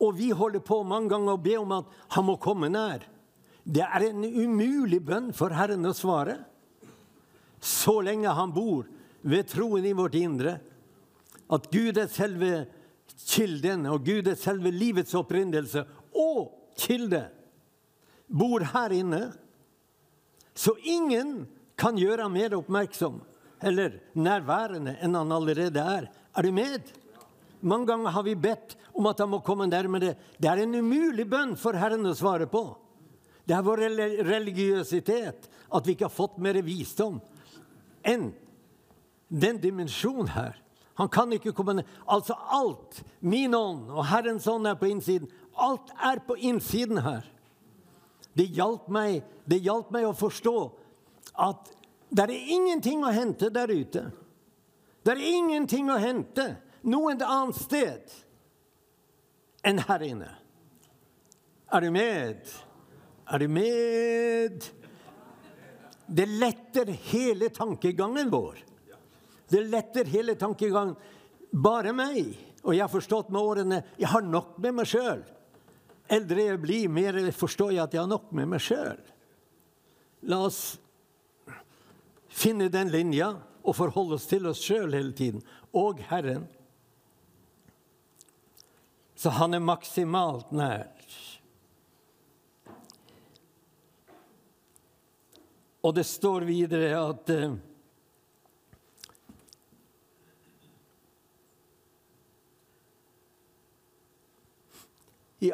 Og 0.00 0.16
vi 0.16 0.30
holder 0.34 0.62
på 0.64 0.80
mange 0.88 1.12
ganger 1.12 1.36
å 1.36 1.42
be 1.42 1.56
om 1.60 1.74
at 1.76 1.98
han 2.16 2.26
må 2.26 2.38
komme 2.40 2.70
nær. 2.72 3.04
Det 3.62 3.84
er 3.84 4.08
en 4.08 4.24
umulig 4.24 5.02
bønn 5.04 5.30
for 5.36 5.52
Herren 5.54 5.84
å 5.86 5.92
svare. 5.94 6.38
Så 7.60 8.00
lenge 8.02 8.32
han 8.34 8.54
bor 8.54 8.88
ved 9.22 9.52
troen 9.52 9.84
i 9.86 9.94
vårt 9.94 10.16
indre, 10.18 10.56
at 11.52 11.68
Gud 11.72 11.98
er 12.00 12.08
selve 12.10 12.52
kilden, 13.28 13.86
og 13.90 14.06
Gud 14.06 14.30
er 14.30 14.38
selve 14.40 14.72
livets 14.72 15.14
opprinnelse 15.18 15.84
og 16.16 16.52
kilde, 16.78 17.26
bor 18.32 18.64
her 18.72 18.94
inne. 18.96 19.26
Så 20.54 20.74
ingen 20.84 21.44
kan 21.76 21.98
gjøre 22.00 22.24
ham 22.26 22.36
mer 22.36 22.56
oppmerksom 22.56 23.20
eller 23.62 23.98
nærværende 24.18 24.96
enn 25.04 25.16
han 25.16 25.32
allerede 25.34 25.80
er. 25.80 26.08
Er 26.36 26.46
du 26.46 26.52
med? 26.54 26.88
Mange 27.62 27.86
ganger 27.92 28.14
har 28.16 28.24
vi 28.26 28.34
bedt 28.34 28.76
om 28.92 29.06
at 29.06 29.20
han 29.22 29.30
må 29.30 29.42
komme 29.44 29.68
nærmere. 29.70 30.16
Det 30.38 30.48
er 30.50 30.64
en 30.64 30.74
umulig 30.80 31.28
bønn 31.30 31.54
for 31.60 31.78
Herren 31.78 32.08
å 32.08 32.16
svare 32.16 32.48
på. 32.50 32.64
Det 33.46 33.54
er 33.54 33.66
vår 33.66 33.84
religiøsitet 34.26 35.48
at 35.72 35.86
vi 35.86 35.94
ikke 35.94 36.08
har 36.08 36.14
fått 36.14 36.40
mer 36.42 36.58
visdom 36.64 37.20
enn 38.06 38.30
den 39.32 39.60
dimensjonen 39.62 40.32
her. 40.34 40.58
Han 41.00 41.08
kan 41.08 41.32
ikke 41.32 41.54
komme 41.56 41.78
ned. 41.78 41.88
Altså 42.06 42.36
alt, 42.52 43.02
min 43.20 43.54
ånd 43.54 43.90
og 43.90 44.06
Herrens 44.06 44.46
ånd 44.50 44.68
er 44.68 44.76
på 44.80 44.90
innsiden. 44.90 45.30
Alt 45.56 45.92
er 45.96 46.20
på 46.26 46.36
innsiden 46.36 47.00
her. 47.04 47.24
Det 48.36 48.48
hjalp 48.56 48.88
meg, 48.92 49.22
det 49.48 49.60
hjalp 49.64 49.92
meg 49.92 50.08
å 50.08 50.16
forstå 50.16 50.56
at 51.44 51.72
det 52.12 52.26
er 52.26 52.52
ingenting 52.56 53.04
å 53.04 53.12
hente 53.12 53.48
der 53.52 53.72
ute. 53.72 54.04
Det 55.02 55.14
er 55.14 55.24
ingenting 55.32 55.88
å 55.90 56.00
hente 56.00 56.54
noe 56.88 57.14
annet 57.16 57.58
sted 57.58 58.12
enn 59.64 59.80
her 59.86 60.04
inne. 60.06 60.30
Er 61.72 61.80
du 61.80 61.90
med? 61.94 62.52
Er 63.32 63.40
du 63.40 63.48
med? 63.48 64.66
Det 66.06 66.26
letter 66.28 66.92
hele 67.08 67.48
tankegangen 67.54 68.28
vår. 68.32 68.60
Det 69.52 69.60
letter 69.68 70.08
hele 70.08 70.34
tankegangen. 70.40 70.96
Bare 71.52 71.92
meg. 71.92 72.32
Og 72.62 72.72
jeg 72.76 72.84
har 72.84 72.92
forstått 72.92 73.32
med 73.34 73.42
årene 73.42 73.80
jeg 73.98 74.08
har 74.08 74.24
nok 74.24 74.56
med 74.62 74.78
meg 74.78 74.88
sjøl. 74.88 75.24
Eldre 76.12 76.46
jeg 76.46 76.60
blir, 76.62 76.92
mer 76.92 77.18
forstår 77.36 77.74
jeg 77.74 77.82
at 77.84 77.94
jeg 77.96 78.02
har 78.02 78.10
nok 78.10 78.30
med 78.36 78.48
meg 78.54 78.62
sjøl. 78.62 79.00
La 80.30 80.38
oss 80.46 80.62
finne 82.32 82.70
den 82.72 82.92
linja 82.92 83.34
og 83.62 83.76
forholde 83.76 84.16
oss 84.16 84.28
til 84.30 84.48
oss 84.48 84.62
sjøl 84.62 84.94
hele 84.96 85.12
tiden. 85.16 85.42
Og 85.76 86.00
Herren. 86.08 86.46
Så 89.18 89.30
han 89.36 89.54
er 89.54 89.62
maksimalt 89.62 90.50
nær. 90.54 90.88
Og 95.82 95.94
det 95.98 96.06
står 96.06 96.46
videre 96.46 96.94
at 96.94 97.30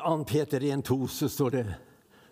2. 0.09 0.25
Peter 0.25 0.61
1,2 0.61 1.07
så 1.07 1.29
står 1.29 1.51
det 1.51 1.75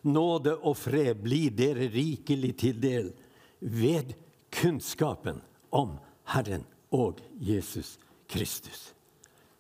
Nåde 0.01 0.55
og 0.57 0.77
fred 0.79 1.19
blir 1.21 1.51
dere 1.51 1.91
rikelig 1.93 2.55
til 2.57 2.79
del 2.81 3.11
ved 3.59 4.15
kunnskapen 4.55 5.43
om 5.75 5.97
Herren 6.33 6.65
og 6.95 7.21
Jesus 7.37 7.99
Kristus. 8.31 8.95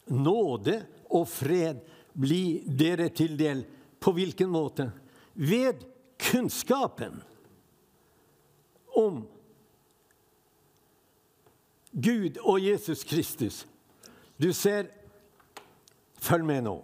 Nåde 0.06 0.78
og 1.10 1.28
fred 1.28 1.82
blir 2.16 2.64
dere 2.64 3.10
til 3.12 3.36
del. 3.36 3.64
På 4.00 4.14
hvilken 4.16 4.48
måte? 4.48 4.88
Ved 5.34 5.84
kunnskapen 6.16 7.20
om 8.96 9.26
Gud 11.92 12.40
og 12.40 12.60
Jesus 12.64 13.04
Kristus. 13.04 13.66
Du 14.40 14.52
ser 14.52 14.88
Følg 16.16 16.44
med 16.48 16.64
nå. 16.64 16.80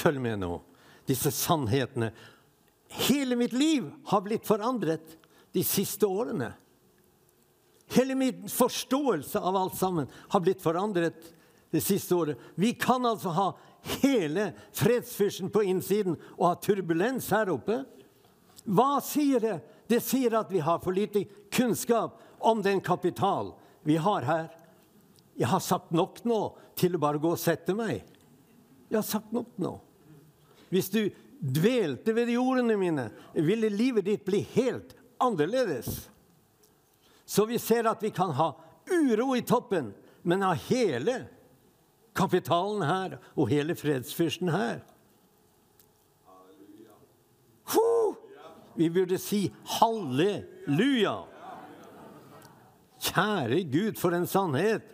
Følg 0.00 0.20
med 0.24 0.40
nå. 0.42 0.54
Disse 1.08 1.32
sannhetene. 1.34 2.10
Hele 3.06 3.36
mitt 3.38 3.52
liv 3.52 3.90
har 4.10 4.24
blitt 4.24 4.46
forandret 4.48 5.16
de 5.54 5.62
siste 5.66 6.08
årene. 6.08 6.52
Hele 7.90 8.14
min 8.14 8.48
forståelse 8.48 9.38
av 9.38 9.56
alt 9.56 9.76
sammen 9.76 10.06
har 10.28 10.40
blitt 10.40 10.62
forandret 10.62 11.32
det 11.70 11.82
siste 11.82 12.14
året. 12.14 12.38
Vi 12.54 12.72
kan 12.72 13.06
altså 13.06 13.32
ha 13.34 13.48
hele 14.02 14.52
fredsfyrsten 14.72 15.50
på 15.50 15.62
innsiden 15.62 16.16
og 16.36 16.46
ha 16.46 16.54
turbulens 16.62 17.30
her 17.34 17.50
oppe. 17.50 17.82
Hva 18.64 19.00
sier 19.02 19.42
det? 19.42 19.58
Det 19.90 20.00
sier 20.04 20.36
at 20.38 20.50
vi 20.52 20.62
har 20.62 20.78
for 20.82 20.94
lite 20.94 21.24
kunnskap 21.50 22.20
om 22.38 22.62
den 22.62 22.80
kapital 22.80 23.54
vi 23.86 23.96
har 23.96 24.26
her. 24.26 24.48
Jeg 25.34 25.48
har 25.50 25.62
sagt 25.64 25.90
nok 25.90 26.22
nå 26.28 26.40
til 26.78 26.94
å 26.94 27.02
bare 27.02 27.22
gå 27.22 27.32
og 27.34 27.40
sette 27.40 27.74
meg. 27.74 28.04
Jeg 28.90 28.98
har 28.98 29.06
sagt 29.06 29.32
nok 29.34 29.50
nå. 29.62 29.78
Hvis 30.70 30.90
du 30.90 31.02
dvelte 31.40 32.14
ved 32.14 32.30
de 32.30 32.38
ordene 32.38 32.76
mine, 32.78 33.08
ville 33.34 33.68
livet 33.72 34.06
ditt 34.06 34.24
bli 34.24 34.42
helt 34.54 34.94
annerledes. 35.20 36.08
Så 37.24 37.46
vi 37.46 37.58
ser 37.58 37.88
at 37.90 38.02
vi 38.02 38.10
kan 38.14 38.32
ha 38.38 38.52
uro 38.90 39.34
i 39.36 39.44
toppen, 39.46 39.92
men 40.22 40.42
ha 40.42 40.54
hele 40.68 41.24
kapitalen 42.16 42.82
her 42.84 43.18
og 43.36 43.50
hele 43.50 43.76
fredsfyrsten 43.78 44.50
her. 44.54 44.80
Vi 48.80 48.86
burde 48.90 49.18
si 49.20 49.42
halleluja. 49.78 51.18
Kjære 53.00 53.58
Gud, 53.72 53.98
for 54.00 54.14
en 54.16 54.26
sannhet! 54.26 54.86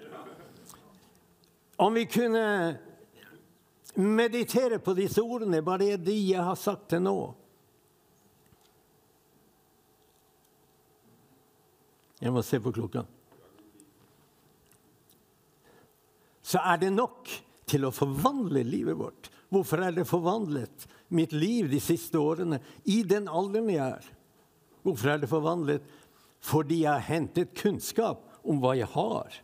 Om 1.79 1.95
vi 1.95 2.05
kunne 2.09 2.79
meditere 3.97 4.79
på 4.83 4.95
disse 4.97 5.23
ordene, 5.25 5.63
bare 5.65 5.97
de 5.97 6.15
jeg 6.15 6.43
har 6.43 6.59
sagt 6.61 6.91
til 6.93 7.05
nå. 7.05 7.19
Jeg 12.21 12.33
må 12.33 12.43
se 12.45 12.61
på 12.63 12.73
klokka. 12.73 13.05
Så 16.47 16.63
er 16.63 16.79
det 16.81 16.93
nok 16.95 17.29
til 17.67 17.85
å 17.85 17.95
forvandle 17.95 18.63
livet 18.65 18.97
vårt. 18.97 19.31
Hvorfor 19.53 19.83
er 19.83 19.95
det 19.97 20.07
forvandlet, 20.09 20.87
mitt 21.15 21.35
liv, 21.35 21.69
de 21.71 21.81
siste 21.83 22.19
årene, 22.19 22.61
i 22.85 23.03
den 23.07 23.29
alderen 23.29 23.71
jeg 23.71 23.83
er? 23.99 24.07
Hvorfor 24.87 25.13
er 25.13 25.23
det 25.23 25.31
forvandlet? 25.31 25.85
Fordi 26.47 26.83
jeg 26.85 26.93
har 26.93 27.07
hentet 27.09 27.55
kunnskap 27.59 28.23
om 28.47 28.61
hva 28.63 28.77
jeg 28.79 28.89
har 28.95 29.41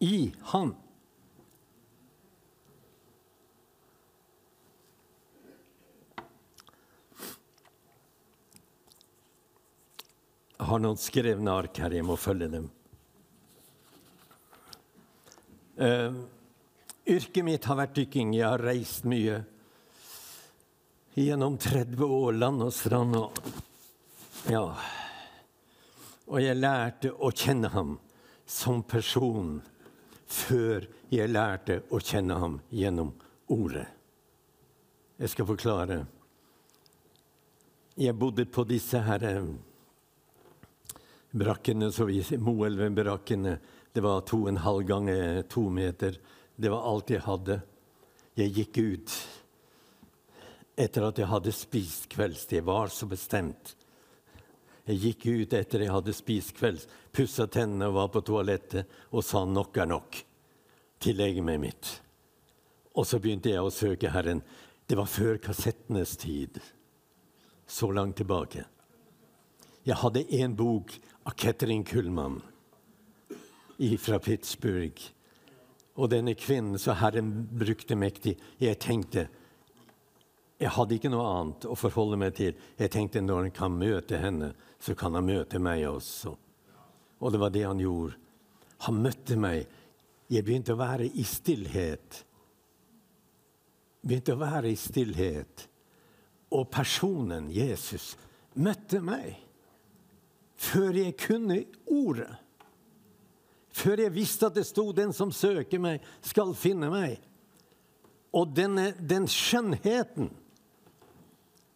i 0.00 0.32
Han. 0.52 0.72
Jeg 10.60 10.66
har 10.68 10.80
noen 10.84 10.98
skrevne 11.00 11.52
ark 11.56 11.78
her. 11.80 11.94
Jeg 11.96 12.04
må 12.04 12.18
følge 12.20 12.46
dem. 12.52 12.66
Uh, 15.80 16.18
yrket 17.08 17.46
mitt 17.46 17.64
har 17.64 17.78
vært 17.78 17.94
dykking. 17.96 18.34
Jeg 18.36 18.44
har 18.44 18.60
reist 18.60 19.06
mye. 19.08 19.38
Gjennom 21.16 21.56
30 21.56 22.04
år, 22.04 22.36
land 22.36 22.66
og 22.66 22.74
strand. 22.76 23.16
Og, 23.16 23.40
ja. 24.52 24.60
og 26.28 26.44
jeg 26.44 26.60
lærte 26.60 27.14
å 27.16 27.32
kjenne 27.32 27.72
ham 27.72 27.96
som 28.44 28.84
person 28.84 29.56
før 30.28 30.84
jeg 31.08 31.32
lærte 31.32 31.80
å 31.88 32.02
kjenne 32.04 32.36
ham 32.36 32.60
gjennom 32.68 33.14
ordet. 33.48 33.88
Jeg 35.24 35.32
skal 35.32 35.48
forklare. 35.54 36.02
Jeg 37.96 38.20
bodde 38.20 38.44
på 38.44 38.68
disse 38.68 39.00
her 39.08 39.24
brakkene, 41.30 41.92
så 41.92 42.04
vi 42.04 42.22
Moelven-brakkene. 42.22 43.58
Det 43.92 44.00
var 44.00 44.20
to 44.20 44.42
og 44.44 44.48
en 44.48 44.62
halv 44.62 44.86
ganger 44.86 45.42
to 45.50 45.68
meter. 45.70 46.18
Det 46.56 46.70
var 46.70 46.86
alt 46.86 47.10
jeg 47.10 47.24
hadde. 47.26 47.60
Jeg 48.38 48.54
gikk 48.54 48.78
ut 48.78 49.14
etter 50.80 51.04
at 51.04 51.18
jeg 51.18 51.28
hadde 51.28 51.52
spist 51.52 52.08
kvelds. 52.12 52.46
Det 52.46 52.62
var 52.64 52.92
så 52.92 53.08
bestemt. 53.10 53.74
Jeg 54.88 55.02
gikk 55.04 55.26
ut 55.26 55.54
etter 55.54 55.84
jeg 55.84 55.92
hadde 55.92 56.14
spist 56.16 56.54
kvelds, 56.56 56.86
pussa 57.12 57.46
tennene 57.46 57.90
og 57.90 57.98
var 57.98 58.08
på 58.14 58.22
toalettet 58.26 58.88
og 59.12 59.24
sa 59.24 59.44
'nok 59.44 59.76
er 59.76 59.86
nok' 59.86 60.24
til 60.98 61.16
legemet 61.16 61.60
mitt. 61.60 62.00
Og 62.94 63.06
så 63.06 63.18
begynte 63.18 63.50
jeg 63.50 63.62
å 63.62 63.70
søke 63.70 64.10
Herren. 64.10 64.42
Det 64.86 64.96
var 64.96 65.06
før 65.06 65.38
kassettenes 65.38 66.16
tid. 66.16 66.60
Så 67.66 67.90
langt 67.90 68.16
tilbake. 68.16 68.64
Jeg 69.90 69.98
hadde 69.98 70.20
én 70.38 70.52
bok 70.54 70.92
av 71.26 71.34
Ketrin 71.34 71.82
Kullmann 71.82 72.36
fra 73.98 74.20
Pittsburgh. 74.22 75.02
Og 75.98 76.12
denne 76.12 76.36
kvinnen 76.38 76.78
så 76.78 76.94
Herren 76.94 77.32
brukte 77.58 77.96
mektig. 77.98 78.36
Jeg 78.62 78.78
tenkte 78.78 79.26
Jeg 80.60 80.70
hadde 80.76 80.94
ikke 80.94 81.10
noe 81.10 81.24
annet 81.24 81.66
å 81.66 81.74
forholde 81.74 82.20
meg 82.20 82.34
til. 82.36 82.54
Jeg 82.78 82.92
tenkte 82.92 83.22
når 83.24 83.46
han 83.46 83.54
kan 83.56 83.78
møte 83.80 84.20
henne, 84.20 84.52
så 84.78 84.94
kan 84.94 85.16
han 85.16 85.24
møte 85.24 85.58
meg 85.58 85.86
også. 85.88 86.36
Og 87.18 87.32
det 87.32 87.40
var 87.40 87.50
det 87.50 87.64
han 87.64 87.80
gjorde. 87.80 88.18
Han 88.84 89.00
møtte 89.00 89.40
meg. 89.40 89.64
Jeg 90.28 90.44
begynte 90.44 90.76
å 90.76 90.82
være 90.84 91.08
i 91.08 91.24
stillhet. 91.24 92.24
Begynte 94.04 94.36
å 94.36 94.42
være 94.44 94.70
i 94.70 94.78
stillhet. 94.78 95.68
Og 96.52 96.68
personen 96.70 97.48
Jesus 97.50 98.12
møtte 98.60 99.00
meg 99.00 99.49
før 100.60 100.92
jeg 100.92 101.16
kunne 101.16 101.62
ordet. 101.88 102.30
Før 103.70 104.02
jeg 104.04 104.14
visste 104.14 104.46
at 104.50 104.54
det 104.54 104.66
sto 104.66 104.92
'Den 104.92 105.12
som 105.12 105.32
søker 105.32 105.78
meg, 105.78 106.00
skal 106.20 106.54
finne 106.54 106.90
meg'. 106.90 107.20
Og 108.32 108.56
denne, 108.56 108.92
den 109.08 109.26
skjønnheten 109.26 110.30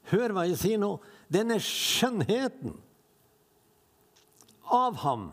Hør 0.05 0.35
hva 0.37 0.45
jeg 0.45 0.59
sier 0.61 0.79
nå. 0.79 0.99
Denne 1.33 1.57
skjønnheten 1.63 2.75
av 4.69 4.99
ham 5.01 5.31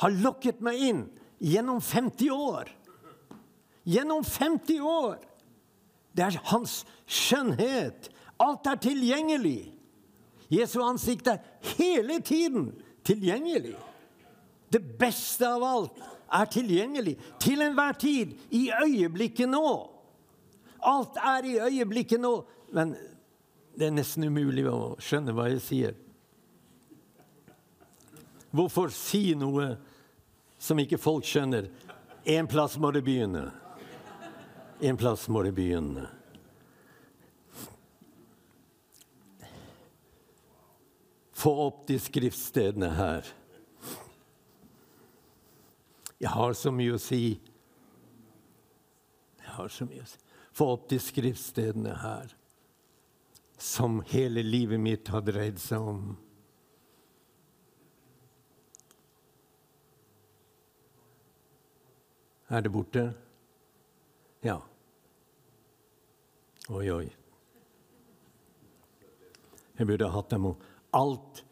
har 0.00 0.16
lokket 0.22 0.62
meg 0.64 0.80
inn 0.80 1.02
gjennom 1.38 1.82
50 1.84 2.30
år. 2.32 2.70
Gjennom 3.84 4.24
50 4.24 4.80
år! 4.80 5.18
Det 6.16 6.24
er 6.24 6.40
hans 6.50 6.80
skjønnhet. 7.04 8.08
Alt 8.40 8.66
er 8.66 8.80
tilgjengelig. 8.80 9.77
Jesu 10.48 10.80
ansikt 10.82 11.28
er 11.28 11.42
hele 11.76 12.20
tiden 12.24 12.70
tilgjengelig. 13.04 13.76
Det 14.72 14.80
beste 15.00 15.48
av 15.48 15.64
alt 15.64 16.00
er 16.32 16.48
tilgjengelig 16.52 17.16
til 17.40 17.62
enhver 17.64 17.96
tid, 18.00 18.34
i 18.50 18.68
øyeblikket 18.72 19.48
nå. 19.48 19.68
Alt 20.84 21.16
er 21.16 21.46
i 21.48 21.56
øyeblikket 21.60 22.20
nå. 22.20 22.34
Men 22.72 22.94
det 23.78 23.88
er 23.88 23.96
nesten 23.96 24.28
umulig 24.28 24.66
å 24.68 24.94
skjønne 25.00 25.34
hva 25.36 25.48
jeg 25.52 25.64
sier. 25.64 25.96
Hvorfor 28.50 28.92
si 28.92 29.34
noe 29.36 29.74
som 30.58 30.80
ikke 30.80 31.00
folk 31.00 31.26
skjønner? 31.28 31.68
En 32.28 32.48
plass 32.48 32.76
må 32.80 32.90
det 32.92 33.04
begynne. 33.06 33.48
En 34.80 34.96
plass 34.96 35.28
må 35.32 35.42
det 35.44 35.54
begynne. 35.56 36.08
Få 41.38 41.52
opp 41.68 41.86
de 41.86 41.98
skriftstedene 42.02 42.88
her. 42.98 43.28
Jeg 46.18 46.30
har 46.34 46.54
så 46.58 46.72
mye 46.74 46.96
å 46.96 46.98
si. 46.98 47.38
Jeg 49.38 49.52
har 49.54 49.68
så 49.70 49.86
mye 49.86 50.02
å 50.02 50.08
si. 50.10 50.18
Få 50.58 50.66
opp 50.74 50.88
de 50.90 50.98
skriftstedene 50.98 51.92
her 52.02 52.32
som 53.58 54.00
hele 54.10 54.42
livet 54.42 54.82
mitt 54.82 55.10
har 55.14 55.22
dreid 55.22 55.60
seg 55.62 55.86
om. 55.92 56.00
Er 62.50 62.64
det 62.66 62.72
borte? 62.74 63.04
Ja. 64.42 64.56
Oi, 66.66 66.88
oi. 66.90 67.06
Jeg 69.78 69.86
burde 69.86 70.10
hatt 70.10 70.34
dem 70.34 70.50
om 70.50 70.58
alt. 70.90 71.44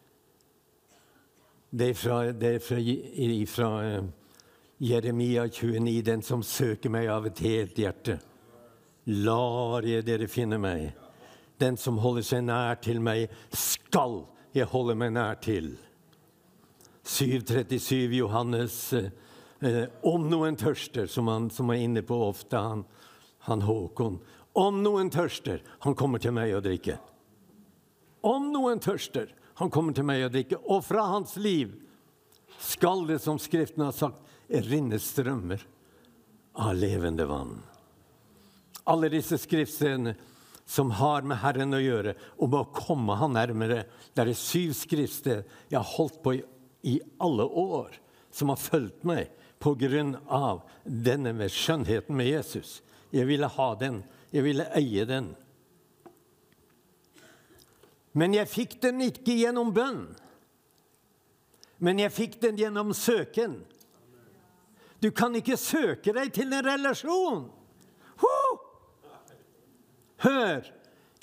Det 1.69 1.93
fra, 1.93 2.31
det 2.31 2.59
fra, 2.63 2.79
fra 3.47 3.71
uh, 3.99 4.05
Jeremia 4.77 5.47
29, 5.47 6.01
den 6.01 6.21
som 6.21 6.43
søker 6.43 6.89
meg 6.89 7.09
av 7.09 7.27
et 7.27 7.39
helt 7.43 7.77
hjerte. 7.77 8.19
Lar 9.07 9.85
jeg 9.87 10.05
dere 10.07 10.27
finne 10.31 10.59
meg. 10.61 10.91
Den 11.57 11.77
som 11.77 11.97
holder 12.03 12.25
seg 12.25 12.43
nær 12.45 12.77
til 12.83 13.01
meg, 13.01 13.31
skal 13.49 14.25
jeg 14.53 14.69
holde 14.69 14.95
meg 14.99 15.15
nær 15.15 15.39
til. 15.41 15.73
737 17.07 18.13
Johannes. 18.19 18.93
Eh, 18.93 19.83
om 20.05 20.27
noen 20.29 20.57
tørster, 20.59 21.07
som 21.09 21.31
han 21.31 21.49
som 21.49 21.71
er 21.73 21.81
inne 21.87 22.03
på 22.05 22.17
ofte, 22.27 22.59
han, 22.61 22.83
han 23.47 23.63
Håkon. 23.65 24.19
Om 24.57 24.83
noen 24.83 25.09
tørster, 25.13 25.63
han 25.85 25.95
kommer 25.97 26.21
til 26.21 26.35
meg 26.37 26.53
å 26.53 26.61
drikke. 26.61 26.99
Om 28.25 28.51
noen 28.53 28.81
tørster, 28.83 29.29
han 29.57 29.71
kommer 29.73 29.93
til 29.93 30.05
meg 30.07 30.25
og 30.25 30.33
drikker, 30.33 30.61
Og 30.65 30.83
fra 30.85 31.07
hans 31.13 31.35
liv 31.37 31.73
skal 32.59 33.05
det, 33.07 33.19
som 33.21 33.39
Skriften 33.39 33.83
har 33.85 33.95
sagt, 33.95 34.21
rinne 34.49 34.99
strømmer 34.99 35.61
av 36.57 36.75
levende 36.77 37.25
vann. 37.27 37.59
Alle 38.87 39.09
disse 39.11 39.37
skriftstedene 39.37 40.15
som 40.67 40.91
har 40.91 41.23
med 41.27 41.39
Herren 41.39 41.75
å 41.75 41.79
gjøre, 41.79 42.13
om 42.43 42.55
å 42.55 42.67
komme 42.75 43.15
Han 43.15 43.35
nærmere. 43.35 43.85
Det 44.13 44.23
er 44.23 44.33
syv 44.35 44.73
skriftsted 44.75 45.45
jeg 45.69 45.77
har 45.77 45.95
holdt 45.95 46.21
på 46.23 46.33
i, 46.35 46.43
i 46.83 46.99
alle 47.23 47.43
år, 47.47 47.95
som 48.31 48.51
har 48.51 48.59
fulgt 48.59 49.05
meg 49.07 49.31
av 50.27 50.61
denne 50.83 51.33
med 51.33 51.51
skjønnheten 51.51 52.15
med 52.15 52.27
Jesus. 52.29 52.81
Jeg 53.11 53.27
ville 53.29 53.47
ha 53.47 53.67
den. 53.79 54.03
Jeg 54.31 54.43
ville 54.43 54.67
eie 54.75 55.05
den. 55.07 55.31
Men 58.17 58.33
jeg 58.33 58.49
fikk 58.49 58.79
den 58.81 59.03
ikke 59.05 59.35
gjennom 59.37 59.69
bønn. 59.75 60.07
Men 61.77 61.99
jeg 62.01 62.13
fikk 62.15 62.39
den 62.41 62.57
gjennom 62.57 62.93
søken. 62.97 63.59
Du 65.03 65.11
kan 65.13 65.35
ikke 65.37 65.57
søke 65.61 66.13
deg 66.15 66.31
til 66.33 66.53
en 66.57 66.65
relasjon. 66.65 67.43
Huh! 68.17 68.63
Hør! 70.25 70.65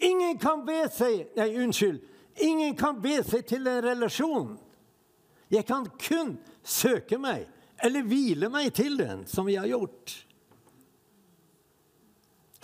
Ingen 0.05 0.39
kan 0.39 0.63
be 0.67 0.85
seg 0.93 1.35
Nei, 1.39 1.49
unnskyld. 1.65 1.99
Ingen 2.43 2.77
kan 2.79 3.01
be 3.03 3.19
seg 3.27 3.47
til 3.47 3.67
en 3.71 3.83
relasjon. 3.83 4.55
Jeg 5.51 5.67
kan 5.67 5.87
kun 6.01 6.35
søke 6.67 7.19
meg, 7.21 7.45
eller 7.83 8.07
hvile 8.07 8.49
meg 8.51 8.73
til 8.75 8.97
den, 8.99 9.23
som 9.31 9.47
vi 9.47 9.55
har 9.59 9.69
gjort. 9.71 10.15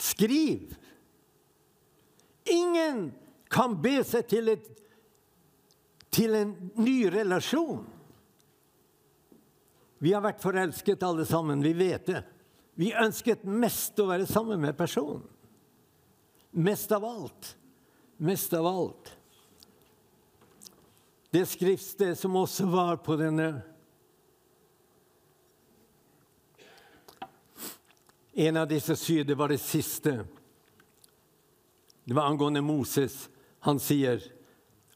Skriv. 0.00 0.74
Ingen 2.50 3.10
kan 3.50 3.74
be 3.82 3.98
seg 4.06 4.28
til, 4.30 4.52
et, 4.52 4.66
til 6.14 6.36
en 6.38 6.52
ny 6.78 6.98
relasjon. 7.10 7.82
Vi 10.00 10.14
har 10.14 10.22
vært 10.24 10.40
forelsket 10.40 11.02
alle 11.04 11.26
sammen. 11.28 11.62
Vi 11.64 11.74
vet 11.76 12.06
det. 12.08 12.22
Vi 12.80 12.94
ønsket 12.96 13.42
mest 13.44 13.98
å 14.00 14.06
være 14.08 14.28
sammen 14.30 14.62
med 14.62 14.78
personen. 14.78 15.26
Mest 16.50 16.92
av 16.96 17.04
alt. 17.04 17.56
Mest 18.16 18.54
av 18.56 18.66
alt. 18.66 19.10
Det 21.30 21.44
skriftstedet 21.46 22.18
som 22.18 22.38
også 22.40 22.66
var 22.70 23.02
på 23.04 23.18
denne 23.20 23.52
En 28.40 28.56
av 28.56 28.68
disse 28.70 28.94
syv, 28.96 29.24
det 29.26 29.34
var 29.36 29.50
det 29.50 29.58
siste. 29.60 30.12
Det 32.06 32.14
var 32.16 32.30
angående 32.30 32.62
Moses. 32.64 33.26
Han 33.66 33.78
sier, 33.82 34.22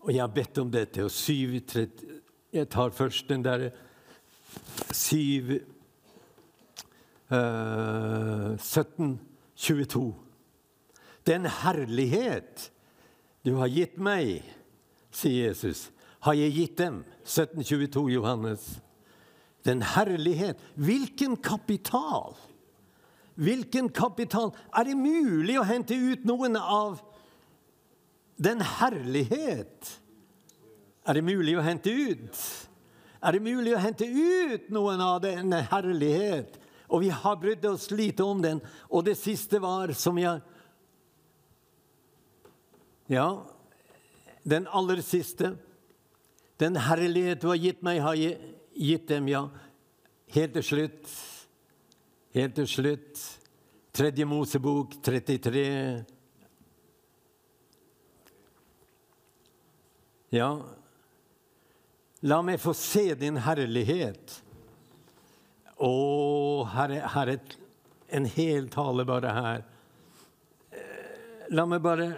og 0.00 0.12
jeg 0.12 0.22
har 0.22 0.32
bedt 0.32 0.58
om 0.62 0.70
dette, 0.72 1.04
og 1.04 1.10
7, 1.10 1.60
30, 1.68 2.20
Jeg 2.54 2.68
tar 2.70 2.90
først 2.90 3.28
den 3.28 3.44
der 3.44 3.70
7, 4.92 5.58
uh, 7.30 8.58
17, 8.58 9.20
22. 9.56 10.14
Den 11.26 11.46
herlighet 11.46 12.70
du 13.44 13.56
har 13.58 13.68
gitt 13.68 13.98
meg, 13.98 14.44
sier 15.12 15.48
Jesus, 15.48 15.90
har 16.24 16.36
jeg 16.38 16.54
gitt 16.54 16.78
dem. 16.78 17.02
1722, 17.24 18.08
Johannes. 18.14 18.80
Den 19.64 19.82
herlighet 19.82 20.60
Hvilken 20.74 21.36
kapital! 21.36 22.36
Hvilken 23.34 23.88
kapital! 23.88 24.52
Er 24.76 24.84
det 24.88 24.96
mulig 24.96 25.58
å 25.58 25.66
hente 25.68 25.96
ut 25.96 26.24
noen 26.28 26.56
av 26.60 27.00
den 28.36 28.60
herlighet? 28.60 30.00
Er 31.04 31.18
det 31.18 31.24
mulig 31.24 31.56
å 31.58 31.64
hente 31.64 31.92
ut? 31.92 32.38
Er 33.24 33.36
det 33.36 33.44
mulig 33.44 33.74
å 33.74 33.80
hente 33.80 34.06
ut 34.06 34.70
noen 34.72 35.00
av 35.00 35.20
den 35.24 35.52
herlighet? 35.52 36.58
Og 36.88 37.04
vi 37.04 37.10
har 37.12 37.36
brydd 37.40 37.64
oss 37.66 37.90
lite 37.90 38.24
om 38.24 38.42
den. 38.42 38.60
Og 38.90 39.04
det 39.06 39.16
siste 39.20 39.60
var, 39.62 39.92
som 39.92 40.18
jeg 40.18 40.42
Ja, 43.04 43.44
den 44.48 44.64
aller 44.72 45.02
siste. 45.04 45.50
Den 46.56 46.76
herlighet 46.80 47.42
du 47.42 47.50
har 47.50 47.58
gitt 47.60 47.82
meg, 47.84 48.00
har 48.00 48.16
jeg 48.16 48.38
gitt 48.72 49.08
dem, 49.10 49.28
ja. 49.28 49.42
Helt 50.32 50.54
til 50.56 50.64
slutt. 50.64 51.10
Helt 52.34 52.56
til 52.56 52.68
slutt. 52.70 53.20
Tredje 53.92 54.24
Mosebok 54.24 54.96
33. 55.04 56.13
Ja, 60.34 60.62
la 62.26 62.40
meg 62.42 62.58
få 62.58 62.72
se 62.74 63.12
din 63.14 63.36
herlighet. 63.38 64.32
Å, 65.78 65.90
her 66.72 66.94
er, 66.96 67.04
her 67.12 67.30
er 67.36 67.54
en 68.18 68.26
hel 68.26 68.66
tale 68.72 69.04
bare 69.06 69.34
her. 69.36 69.62
La 71.54 71.66
meg 71.70 71.84
bare 71.84 72.08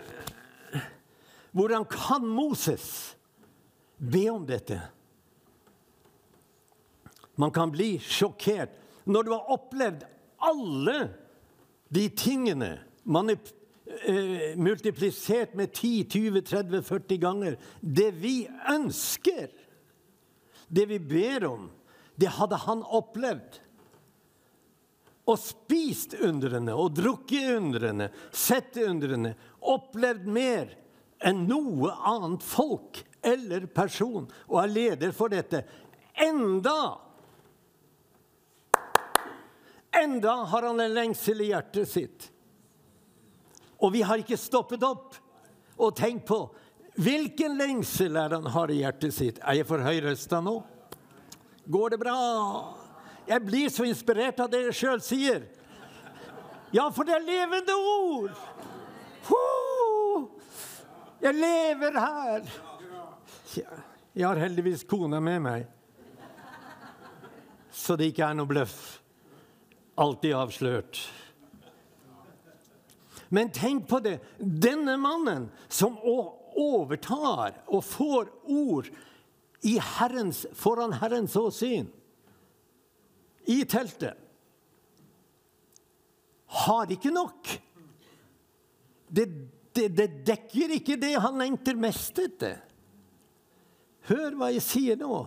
Hvordan 1.56 1.84
kan 1.88 2.24
Moses 2.24 2.86
be 3.96 4.26
om 4.32 4.48
dette? 4.48 4.78
Man 7.36 7.52
kan 7.52 7.72
bli 7.72 7.98
sjokkert 8.00 8.72
når 9.04 9.28
du 9.28 9.32
har 9.34 9.54
opplevd 9.58 10.08
alle 10.40 10.98
de 11.92 12.08
tingene 12.16 12.78
manip 13.04 13.52
eh, 13.86 14.56
multiplisert 14.56 15.54
med 15.54 15.70
10-20-30-40 15.70 17.16
ganger. 17.16 17.58
Det 17.80 18.10
vi 18.10 18.48
ønsker, 18.70 19.50
det 20.68 20.86
vi 20.86 20.98
ber 20.98 21.46
om, 21.48 21.70
det 22.16 22.32
hadde 22.38 22.58
han 22.64 22.82
opplevd. 22.82 23.60
Og 25.26 25.38
spist 25.42 26.14
undrene 26.22 26.74
og 26.78 26.94
drukket 26.94 27.56
undrene, 27.56 28.10
sett 28.30 28.78
undrene, 28.78 29.34
opplevd 29.58 30.28
mer 30.30 30.70
enn 31.26 31.46
noe 31.48 31.90
annet 32.06 32.44
folk 32.46 33.02
eller 33.26 33.66
person, 33.74 34.28
og 34.46 34.60
er 34.62 34.70
leder 34.70 35.16
for 35.16 35.32
dette. 35.32 35.64
Enda 36.14 37.02
Enda 39.96 40.32
har 40.44 40.62
han 40.62 40.80
en 40.80 40.92
lengsel 40.92 41.40
i 41.40 41.50
hjertet 41.54 41.88
sitt. 41.88 42.26
Og 43.82 43.92
vi 43.92 44.02
har 44.06 44.22
ikke 44.22 44.38
stoppet 44.40 44.84
opp 44.86 45.18
og 45.76 45.92
tenkt 45.96 46.26
på 46.28 46.40
hvilken 46.96 47.58
lengsel 47.58 48.16
er 48.16 48.32
han 48.38 48.46
har 48.54 48.72
i 48.72 48.80
hjertet 48.80 49.12
sitt. 49.12 49.40
Er 49.44 49.58
jeg 49.58 49.68
for 49.68 49.82
høyrøsta 49.84 50.40
nå? 50.40 50.54
Går 51.68 51.92
det 51.92 51.98
bra? 52.00 52.16
Jeg 53.26 53.42
blir 53.44 53.72
så 53.74 53.84
inspirert 53.84 54.40
av 54.40 54.48
det 54.52 54.62
jeg 54.68 54.78
sjøl 54.78 55.02
sier. 55.04 55.44
Ja, 56.72 56.88
for 56.94 57.04
det 57.06 57.18
er 57.18 57.26
levende 57.26 57.76
ord! 57.76 58.36
Jeg 61.20 61.34
lever 61.34 61.96
her! 61.98 62.48
Jeg 64.16 64.24
har 64.24 64.38
heldigvis 64.40 64.84
kona 64.88 65.18
med 65.20 65.40
meg, 65.44 65.64
så 67.72 67.96
det 67.98 68.10
ikke 68.10 68.28
er 68.28 68.36
noe 68.38 68.48
bløff 68.48 68.76
alltid 70.00 70.36
avslørt. 70.36 71.00
Men 73.28 73.50
tenk 73.50 73.88
på 73.90 74.00
det. 74.04 74.18
Denne 74.38 74.96
mannen 75.00 75.48
som 75.68 75.98
overtar 76.02 77.58
og 77.66 77.84
får 77.84 78.30
ord 78.44 78.90
herrens, 79.74 80.46
foran 80.54 80.92
Herrens 80.92 81.36
åsyn 81.36 81.88
i 83.46 83.64
teltet, 83.64 84.14
har 86.46 86.90
ikke 86.90 87.10
nok. 87.10 87.50
Det, 89.08 89.26
det, 89.74 89.88
det 89.94 90.06
dekker 90.26 90.76
ikke 90.78 90.96
det 90.98 91.14
han 91.22 91.38
lengter 91.38 91.78
mest 91.78 92.18
etter. 92.22 92.60
Hør 94.06 94.38
hva 94.38 94.52
jeg 94.54 94.62
sier 94.62 94.98
nå, 94.98 95.24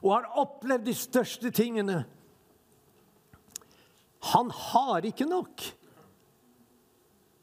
og 0.00 0.10
har 0.12 0.30
opplevd 0.40 0.88
de 0.88 0.96
største 0.96 1.52
tingene. 1.52 2.02
Han 4.32 4.52
har 4.54 5.04
ikke 5.08 5.28
nok. 5.28 5.64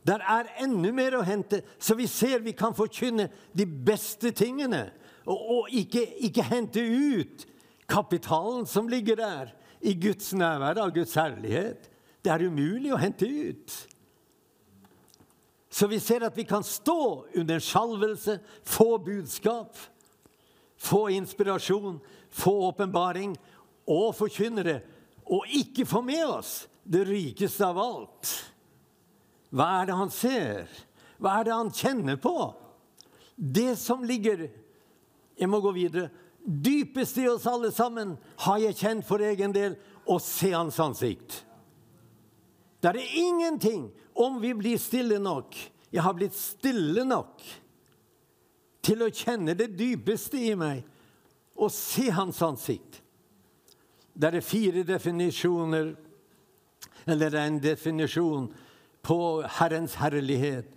Der 0.09 0.23
er 0.25 0.49
enda 0.63 0.89
mer 0.95 1.19
å 1.19 1.25
hente, 1.25 1.61
så 1.77 1.93
vi 1.93 2.07
ser 2.09 2.41
vi 2.41 2.55
kan 2.57 2.73
forkynne 2.73 3.27
de 3.53 3.65
beste 3.65 4.31
tingene. 4.33 4.87
Og, 5.29 5.37
og 5.37 5.75
ikke, 5.77 6.01
ikke, 6.25 6.47
hente 6.49 6.81
ut 6.81 7.45
kapitalen 7.89 8.65
som 8.69 8.89
ligger 8.89 9.19
der, 9.19 9.53
i 9.79 9.93
Guds 9.95 10.33
nærvær 10.33 10.81
av 10.81 10.89
Guds 10.95 11.13
herlighet. 11.15 11.85
Det 12.25 12.33
er 12.33 12.47
umulig 12.49 12.91
å 12.91 12.99
hente 12.99 13.29
ut. 13.29 13.75
Så 15.69 15.87
vi 15.87 16.01
ser 16.01 16.25
at 16.25 16.35
vi 16.35 16.43
kan 16.49 16.65
stå 16.65 17.29
under 17.37 17.61
skjalvelse, 17.61 18.39
få 18.65 18.97
budskap, 19.05 19.77
få 20.75 21.05
inspirasjon, 21.13 22.01
få 22.33 22.55
åpenbaring 22.71 23.37
og 23.85 24.15
forkynne 24.17 24.65
det 24.65 24.79
og 25.29 25.45
ikke 25.53 25.85
få 25.85 26.01
med 26.01 26.25
oss 26.25 26.53
det 26.83 27.05
rikeste 27.07 27.65
av 27.65 27.77
alt. 27.77 28.31
Hva 29.49 29.67
er 29.79 29.89
det 29.89 29.97
han 29.97 30.11
ser? 30.13 30.69
Hva 31.19 31.39
er 31.39 31.47
det 31.47 31.55
han 31.55 31.71
kjenner 31.73 32.19
på? 32.21 32.35
Det 33.35 33.75
som 33.79 34.03
ligger 34.03 34.49
Jeg 35.39 35.47
må 35.47 35.61
gå 35.63 35.71
videre. 35.71 36.09
Dypest 36.43 37.17
i 37.17 37.27
oss 37.31 37.45
alle 37.47 37.69
sammen 37.71 38.17
har 38.43 38.57
jeg 38.59 38.75
kjent 38.75 39.05
for 39.07 39.23
egen 39.23 39.53
del 39.55 39.77
å 40.03 40.17
se 40.19 40.49
hans 40.51 40.75
ansikt. 40.83 41.45
Det 42.83 42.91
er 42.91 43.15
ingenting 43.21 43.85
om 44.19 44.41
vi 44.43 44.51
blir 44.57 44.75
stille 44.77 45.15
nok. 45.23 45.55
Jeg 45.91 46.03
har 46.03 46.15
blitt 46.17 46.35
stille 46.35 47.05
nok 47.07 47.39
til 48.83 49.03
å 49.05 49.11
kjenne 49.13 49.55
det 49.55 49.71
dypeste 49.79 50.39
i 50.43 50.55
meg 50.59 50.83
og 51.59 51.71
se 51.71 52.09
hans 52.11 52.39
ansikt. 52.43 52.99
Det 54.11 54.33
er 54.33 54.43
fire 54.43 54.83
definisjoner, 54.83 55.93
eller 57.07 57.31
det 57.31 57.39
er 57.39 57.47
en 57.47 57.61
definisjon 57.63 58.49
på 59.05 59.41
Herrens 59.59 59.95
herlighet. 59.99 60.69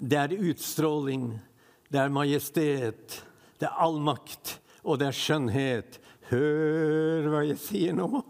Det 0.00 0.16
er 0.16 0.36
utstråling, 0.50 1.32
det 1.92 2.00
er 2.00 2.12
majestet, 2.12 3.20
det 3.60 3.68
er 3.68 3.82
allmakt, 3.84 4.58
og 4.82 5.00
det 5.00 5.10
er 5.10 5.16
skjønnhet. 5.16 5.98
Hør 6.30 7.26
hva 7.32 7.42
jeg 7.48 7.58
sier 7.60 7.96
nå. 7.96 8.22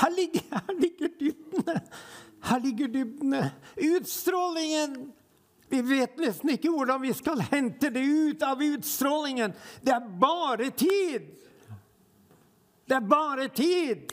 Her 0.00 0.12
ligger, 0.16 0.46
her 0.54 0.76
ligger 0.80 1.12
dybdene. 1.20 1.80
Her 2.48 2.62
ligger 2.64 2.88
dybdene. 2.88 3.42
Utstrålingen. 3.76 4.96
Vi 5.70 5.82
vet 5.86 6.16
nesten 6.18 6.54
ikke 6.54 6.72
hvordan 6.72 7.02
vi 7.04 7.12
skal 7.14 7.44
hente 7.52 7.92
det 7.94 8.02
ut 8.02 8.42
av 8.42 8.62
utstrålingen. 8.64 9.52
Det 9.84 9.92
er 9.94 10.08
bare 10.22 10.70
tid. 10.74 11.28
Det 12.88 12.96
er 12.96 13.06
bare 13.06 13.46
tid. 13.54 14.10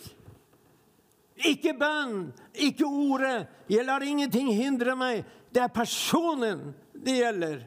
Ikke 1.46 1.74
bønn, 1.78 2.32
ikke 2.54 2.86
ordet. 2.86 3.48
Jeg 3.70 3.86
lar 3.86 4.02
ingenting 4.02 4.50
hindre 4.58 4.96
meg. 4.98 5.26
Det 5.54 5.62
er 5.62 5.74
personen 5.74 6.72
det 6.94 7.20
gjelder. 7.20 7.60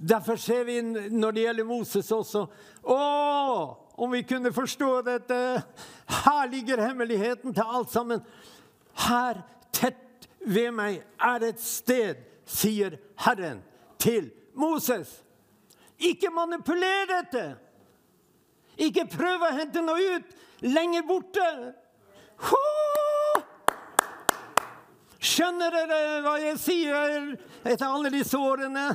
Derfor 0.00 0.38
ser 0.40 0.64
vi 0.64 0.78
når 0.82 1.34
det 1.36 1.42
gjelder 1.44 1.66
Moses 1.68 2.08
også 2.14 2.46
Å, 2.88 3.00
om 4.00 4.14
vi 4.14 4.22
kunne 4.24 4.52
forstå 4.54 4.90
dette! 5.04 5.38
Her 6.24 6.46
ligger 6.48 6.80
hemmeligheten 6.80 7.52
til 7.54 7.66
alt 7.66 7.90
sammen. 7.92 8.22
Her, 8.96 9.42
tett 9.76 10.28
ved 10.40 10.70
meg, 10.72 11.02
er 11.20 11.44
et 11.50 11.60
sted, 11.60 12.22
sier 12.48 12.96
Herren 13.20 13.60
til 14.00 14.30
Moses. 14.56 15.12
Ikke 16.00 16.32
manipuler 16.32 17.04
dette! 17.10 17.44
Ikke 18.80 19.04
prøv 19.12 19.44
å 19.44 19.52
hente 19.58 19.84
noe 19.84 20.16
ut 20.16 20.64
lenger 20.64 21.04
borte. 21.04 21.46
Skjønner 25.20 25.74
dere 25.74 26.20
hva 26.24 26.36
jeg 26.40 26.56
sier 26.60 27.34
etter 27.68 27.86
alle 27.86 28.12
disse 28.12 28.38
årene? 28.40 28.86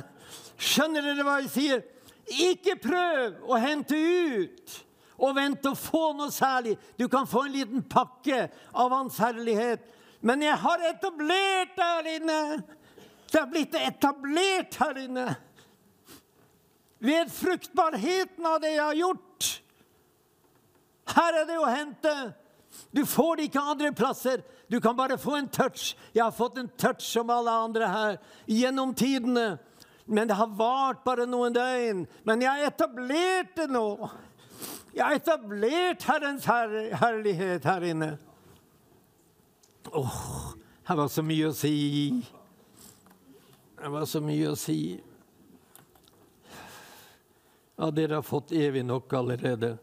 Skjønner 0.58 1.04
dere 1.06 1.26
hva 1.26 1.36
jeg 1.44 1.52
sier? 1.52 1.84
Ikke 2.26 2.74
prøv 2.82 3.46
å 3.46 3.58
hente 3.62 3.94
ut 3.96 4.74
og 5.22 5.36
vente 5.36 5.70
å 5.70 5.78
få 5.78 6.10
noe 6.18 6.32
særlig. 6.34 6.74
Du 6.98 7.06
kan 7.08 7.28
få 7.30 7.46
en 7.46 7.54
liten 7.54 7.84
pakke 7.88 8.48
av 8.74 8.92
Hans 8.92 9.20
herlighet. 9.22 9.84
Men 10.26 10.42
jeg 10.42 10.58
har 10.58 10.82
etablert 10.90 11.76
der 11.78 12.10
inne. 12.16 12.40
Det 13.30 13.40
er 13.40 13.50
blitt 13.50 13.76
etablert 13.78 14.78
her 14.82 14.98
inne. 15.04 15.28
Ved 17.06 17.30
fruktbarheten 17.30 18.48
av 18.48 18.58
det 18.64 18.74
jeg 18.74 18.82
har 18.82 18.98
gjort. 18.98 19.48
Her 21.14 21.40
er 21.42 21.48
det 21.48 21.58
å 21.60 21.70
hente. 21.70 22.14
Du 22.90 23.04
får 23.06 23.36
det 23.36 23.48
ikke 23.48 23.66
andre 23.72 23.92
plasser. 23.94 24.42
Du 24.70 24.80
kan 24.80 24.96
bare 24.96 25.18
få 25.18 25.36
en 25.36 25.48
touch. 25.48 25.94
Jeg 26.14 26.24
har 26.24 26.34
fått 26.34 26.58
en 26.58 26.68
touch 26.68 27.04
som 27.06 27.30
alle 27.30 27.50
andre 27.50 27.88
her 27.88 28.16
gjennom 28.50 28.94
tidene. 28.94 29.58
Men 30.06 30.28
det 30.28 30.38
har 30.38 30.50
vart 30.58 31.04
bare 31.04 31.26
noen 31.26 31.54
døgn. 31.54 32.04
Men 32.26 32.42
jeg 32.42 32.50
har 32.50 32.70
etablert 32.70 33.54
det 33.58 33.68
nå. 33.70 33.86
Jeg 34.94 35.04
har 35.04 35.18
etablert 35.18 36.06
Herrens 36.08 36.46
her 36.48 36.72
herlighet 36.96 37.66
her 37.68 37.84
inne. 37.84 38.12
Åh, 39.92 40.02
oh, 40.02 40.54
her 40.88 40.98
var 40.98 41.10
så 41.12 41.22
mye 41.26 41.50
å 41.50 41.54
si. 41.54 41.74
Det 43.76 43.90
var 43.92 44.06
så 44.08 44.22
mye 44.24 44.50
å 44.50 44.58
si. 44.58 44.80
Ja, 47.76 47.90
dere 47.92 48.18
har 48.18 48.26
fått 48.26 48.54
evig 48.56 48.86
nok 48.88 49.12
allerede. 49.18 49.76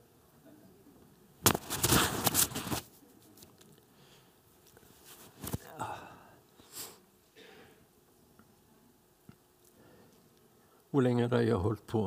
Hvor 10.94 11.02
lenge 11.02 11.28
har 11.28 11.40
jeg 11.42 11.56
holdt 11.58 11.88
på? 11.90 12.00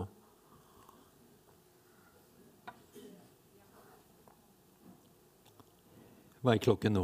Hva 6.39 6.53
er 6.55 6.61
klokken 6.63 6.95
nå? 6.95 7.03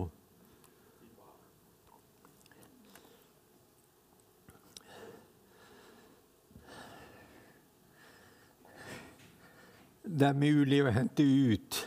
Det 10.07 10.29
er 10.29 10.38
mulig 10.38 10.79
å 10.85 10.92
hente 10.95 11.27
ut 11.27 11.81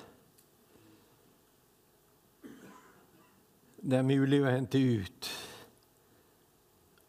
Det 3.80 4.02
er 4.02 4.04
mulig 4.10 4.42
å 4.44 4.52
hente 4.52 4.82
ut 4.82 5.32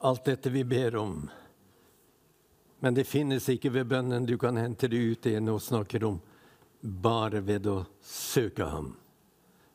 alt 0.06 0.22
dette 0.30 0.54
vi 0.54 0.62
ber 0.62 1.00
om. 1.02 1.18
Men 2.78 2.94
det 2.94 3.06
finnes 3.08 3.48
ikke 3.48 3.72
ved 3.72 3.88
bønnen 3.90 4.26
du 4.28 4.36
kan 4.38 4.56
hente 4.60 4.88
det 4.88 5.00
ut, 5.00 5.22
det 5.24 5.36
jeg 5.36 5.44
nå 5.44 5.56
snakker 5.62 6.04
om, 6.04 6.18
bare 6.80 7.40
ved 7.44 7.66
å 7.70 7.80
søke 8.04 8.68
ham. 8.68 8.92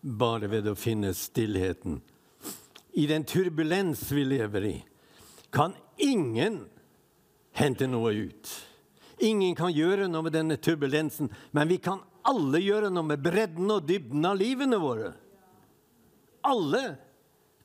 Bare 0.02 0.50
ved 0.52 0.70
å 0.70 0.78
finne 0.78 1.14
stillheten. 1.18 2.00
I 2.94 3.08
den 3.08 3.24
turbulens 3.26 4.04
vi 4.12 4.26
lever 4.28 4.68
i, 4.68 4.76
kan 5.50 5.74
ingen 5.98 6.62
hente 7.58 7.88
noe 7.88 8.14
ut. 8.14 8.52
Ingen 9.22 9.56
kan 9.56 9.74
gjøre 9.74 10.08
noe 10.10 10.26
med 10.26 10.36
denne 10.36 10.58
turbulensen, 10.58 11.30
men 11.52 11.70
vi 11.70 11.78
kan 11.84 12.02
alle 12.28 12.62
gjøre 12.62 12.90
noe 12.94 13.12
med 13.14 13.22
bredden 13.22 13.70
og 13.74 13.86
dybden 13.90 14.26
av 14.26 14.38
livene 14.38 14.78
våre. 14.82 15.12
Alle 16.46 16.84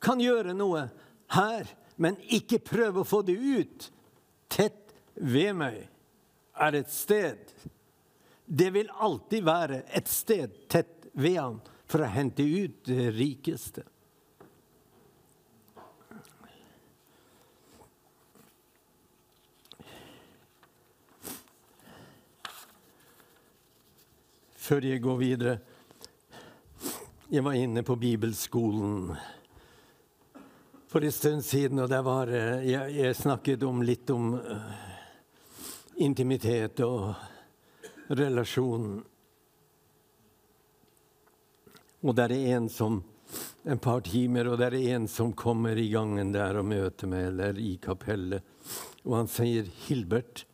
kan 0.01 0.21
gjøre 0.21 0.53
noe 0.57 0.87
her, 1.33 1.69
men 1.97 2.17
ikke 2.29 2.61
prøve 2.61 3.01
å 3.01 3.07
få 3.07 3.23
det 3.25 3.37
ut. 3.37 3.87
Tett 4.47 4.86
ved 5.17 5.53
meg 5.57 5.81
er 6.57 6.77
et 6.79 6.91
sted. 6.91 7.51
Det 8.45 8.69
vil 8.73 8.89
alltid 8.89 9.43
være 9.45 9.81
et 9.97 10.07
sted 10.07 10.53
tett 10.71 11.09
ved 11.17 11.37
han 11.39 11.59
for 11.87 12.03
å 12.03 12.11
hente 12.11 12.43
ut 12.43 12.83
det 12.87 13.11
rikeste. 13.15 13.83
Før 24.67 24.83
jeg 24.83 24.99
går 24.99 25.19
videre 25.21 25.51
Jeg 27.31 27.43
var 27.43 27.55
inne 27.55 27.83
på 27.83 27.95
bibelskolen 27.99 29.15
for 30.87 31.03
en 31.03 31.11
stund 31.11 31.43
siden, 31.43 31.79
og 31.83 31.91
var, 31.91 32.29
jeg, 32.63 32.93
jeg 32.95 33.15
snakket 33.15 33.63
om 33.67 33.81
litt 33.83 34.07
om 34.09 34.29
uh, 34.39 34.86
intimitet 35.97 36.79
og 36.85 37.13
relasjon. 38.09 38.97
Og 42.05 42.15
det 42.15 42.27
er 42.27 42.55
en 42.57 42.67
som 42.69 42.99
en 43.67 43.79
par 43.83 44.03
timer, 44.05 44.47
og 44.47 44.59
det 44.61 44.69
er 44.69 44.95
en 44.95 45.07
som 45.11 45.33
kommer 45.35 45.77
i 45.77 45.89
gangen 45.91 46.31
der 46.31 46.61
og 46.61 46.69
møter 46.69 47.09
meg, 47.11 47.31
eller 47.31 47.57
i 47.59 47.75
kapellet. 47.83 48.45
Og 49.03 49.17
han 49.17 49.27
sier, 49.27 49.63
'Hilbert, 49.63 50.45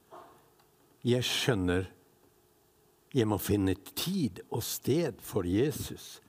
jeg 1.04 1.24
skjønner 1.24 1.90
jeg 3.14 3.30
må 3.30 3.38
finne 3.38 3.76
tid 3.94 4.42
og 4.50 4.64
sted 4.66 5.22
for 5.22 5.46
Jesus.' 5.46 6.20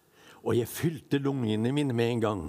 Og 0.44 0.58
jeg 0.58 0.68
fylte 0.68 1.16
lungene 1.16 1.72
mine 1.72 1.94
med 1.96 2.10
en 2.10 2.20
gang 2.20 2.40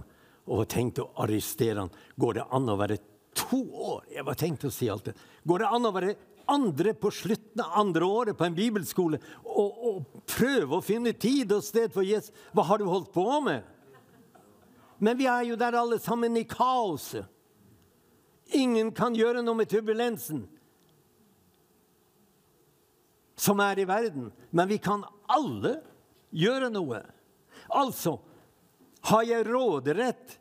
og 0.52 0.68
tenkte 0.68 1.06
å 1.06 1.14
arrestere 1.24 1.80
han. 1.80 1.92
Går 2.20 2.34
det 2.34 2.44
an 2.52 2.68
å 2.68 2.76
være 2.76 2.98
to 3.32 3.62
år? 3.72 4.02
Jeg 4.12 4.26
var 4.28 4.36
tenkt 4.36 4.66
å 4.68 4.72
si 4.74 4.90
alt 4.92 5.06
det. 5.08 5.14
Går 5.48 5.64
det 5.64 5.70
an 5.72 5.88
å 5.88 5.94
være 5.96 6.16
andre 6.46 6.94
på 6.94 7.12
slutten 7.12 7.62
av 7.64 7.80
andre 7.82 8.06
året 8.06 8.38
på 8.38 8.46
en 8.46 8.56
bibelskole 8.58 9.20
og, 9.44 9.86
og 9.90 10.26
prøve 10.30 10.78
å 10.78 10.84
finne 10.86 11.14
tid 11.14 11.54
og 11.56 11.64
sted 11.66 11.94
for 11.94 12.06
Jesus. 12.06 12.34
Hva 12.54 12.66
har 12.70 12.82
du 12.82 12.90
holdt 12.90 13.14
på 13.14 13.26
med? 13.46 13.64
Men 14.98 15.18
vi 15.20 15.28
er 15.30 15.44
jo 15.50 15.58
der 15.60 15.78
alle 15.78 16.00
sammen 16.00 16.38
i 16.40 16.46
kaoset. 16.48 17.26
Ingen 18.56 18.92
kan 18.96 19.16
gjøre 19.18 19.42
noe 19.42 19.58
med 19.58 19.70
turbulensen 19.72 20.46
som 23.36 23.60
er 23.60 23.82
i 23.82 23.88
verden. 23.90 24.30
Men 24.52 24.70
vi 24.70 24.78
kan 24.80 25.04
alle 25.28 25.80
gjøre 26.36 26.70
noe. 26.72 27.02
Altså 27.74 28.20
har 29.10 29.26
jeg 29.28 29.46
råderett 29.50 30.38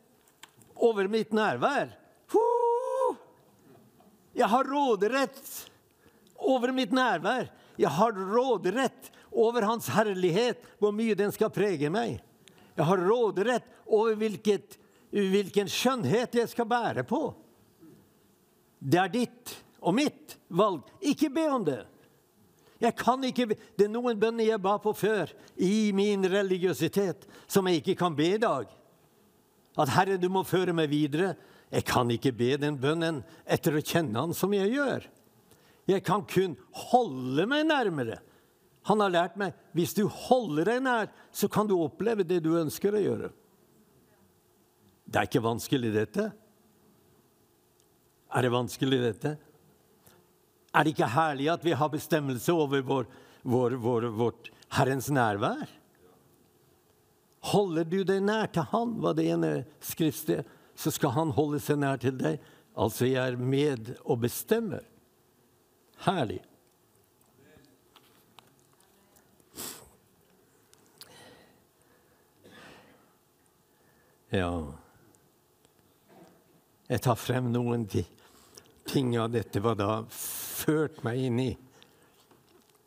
over 0.75 1.09
mitt 1.11 1.33
nærvær. 1.35 1.91
Jeg 4.35 4.51
har 4.51 4.67
råderett 4.67 5.51
over 6.35 6.73
mitt 6.75 6.93
nærvær. 6.95 7.49
Jeg 7.77 7.91
har 7.91 8.15
råderett 8.15 9.11
over 9.31 9.67
Hans 9.67 9.87
herlighet, 9.91 10.61
hvor 10.79 10.93
mye 10.95 11.15
den 11.17 11.33
skal 11.35 11.51
prege 11.53 11.89
meg. 11.91 12.21
Jeg 12.75 12.87
har 12.87 13.03
råderett 13.07 13.67
over 13.85 14.15
hvilket, 14.19 14.77
hvilken 15.11 15.69
skjønnhet 15.71 16.35
jeg 16.39 16.51
skal 16.51 16.67
bære 16.69 17.05
på. 17.07 17.27
Det 18.79 18.99
er 19.01 19.11
ditt 19.11 19.55
og 19.81 19.95
mitt 19.97 20.37
valg. 20.47 20.83
Ikke 21.01 21.31
be 21.33 21.45
om 21.51 21.65
det. 21.67 21.83
Jeg 22.81 22.95
kan 22.99 23.23
ikke, 23.23 23.55
Det 23.77 23.87
er 23.87 23.91
noen 23.91 24.19
bønner 24.19 24.43
jeg 24.43 24.61
ba 24.61 24.77
på 24.77 24.93
før 24.93 25.31
i 25.55 25.91
min 25.95 26.25
religiøsitet, 26.27 27.25
som 27.47 27.67
jeg 27.67 27.81
ikke 27.81 27.95
kan 27.95 28.15
be 28.15 28.35
i 28.35 28.41
dag. 28.41 28.67
At 29.77 29.89
'Herre, 29.89 30.17
du 30.17 30.29
må 30.29 30.43
føre 30.43 30.73
meg 30.73 30.89
videre'. 30.89 31.35
Jeg 31.71 31.85
kan 31.85 32.11
ikke 32.11 32.31
be 32.31 32.57
den 32.57 32.77
bønnen 32.77 33.23
etter 33.45 33.75
å 33.75 33.83
kjenne 33.83 34.19
Han 34.19 34.33
som 34.33 34.53
jeg 34.53 34.71
gjør. 34.71 35.07
Jeg 35.89 36.03
kan 36.05 36.23
kun 36.25 36.55
holde 36.89 37.45
meg 37.49 37.67
nærmere. 37.69 38.19
Han 38.89 39.01
har 39.01 39.13
lært 39.13 39.37
meg 39.37 39.55
hvis 39.77 39.95
du 39.97 40.05
holder 40.09 40.69
deg 40.69 40.83
nær, 40.85 41.09
så 41.33 41.49
kan 41.51 41.69
du 41.69 41.75
oppleve 41.77 42.25
det 42.25 42.41
du 42.45 42.53
ønsker 42.57 42.95
å 42.95 43.01
gjøre. 43.01 43.31
Det 45.05 45.21
er 45.21 45.29
ikke 45.29 45.45
vanskelig, 45.45 45.91
dette. 45.93 46.25
Er 48.35 48.45
det 48.45 48.51
vanskelig, 48.53 48.99
dette? 49.03 49.35
Er 50.75 50.83
det 50.83 50.95
ikke 50.95 51.13
herlig 51.13 51.47
at 51.53 51.65
vi 51.65 51.75
har 51.77 51.93
bestemmelse 51.93 52.53
over 52.53 52.81
vår, 52.85 53.05
vår, 53.47 53.77
vår, 53.81 54.09
vårt 54.17 54.49
Herrens 54.75 55.07
nærvær? 55.13 55.69
Holder 57.45 57.85
du 57.85 57.99
deg 58.03 58.23
nær 58.25 58.49
til 58.51 58.65
Han, 58.73 58.97
var 59.03 59.13
det 59.17 59.29
ene 59.29 59.51
skriftstedet, 59.85 60.49
så 60.75 60.91
skal 60.91 61.13
Han 61.15 61.31
holde 61.37 61.61
seg 61.63 61.79
nær 61.79 62.01
til 62.01 62.17
deg. 62.17 62.41
Altså, 62.75 63.05
jeg 63.07 63.21
er 63.21 63.37
med 63.39 63.93
og 64.03 64.25
bestemmer. 64.25 64.83
Herlig. 66.03 66.41
Ja 74.29 74.49
Jeg 76.89 77.01
tar 77.05 77.15
frem 77.15 77.47
noen 77.53 77.85
ting 78.85 79.13
av 79.17 79.31
dette 79.33 79.61
hva 79.63 79.73
har 79.79 80.09
ført 80.11 80.99
meg 81.05 81.21
inn 81.29 81.39
i 81.41 81.51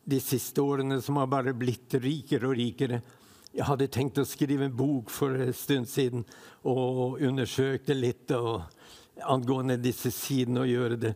de 0.08 0.18
siste 0.22 0.62
årene, 0.62 1.00
som 1.02 1.18
har 1.20 1.28
bare 1.28 1.52
blitt 1.56 1.98
rikere 2.00 2.48
og 2.48 2.56
rikere. 2.56 3.00
Jeg 3.52 3.66
hadde 3.66 3.88
tenkt 3.92 4.20
å 4.20 4.24
skrive 4.28 4.68
en 4.68 4.76
bok 4.76 5.10
for 5.12 5.34
en 5.34 5.56
stund 5.56 5.88
siden 5.90 6.22
og 6.68 7.18
undersøkte 7.24 7.96
litt 7.96 8.32
og, 8.36 8.62
angående 9.24 9.78
disse 9.82 10.12
sidene 10.14 10.62
og 10.62 10.70
gjøre 10.70 10.98
det. 11.02 11.12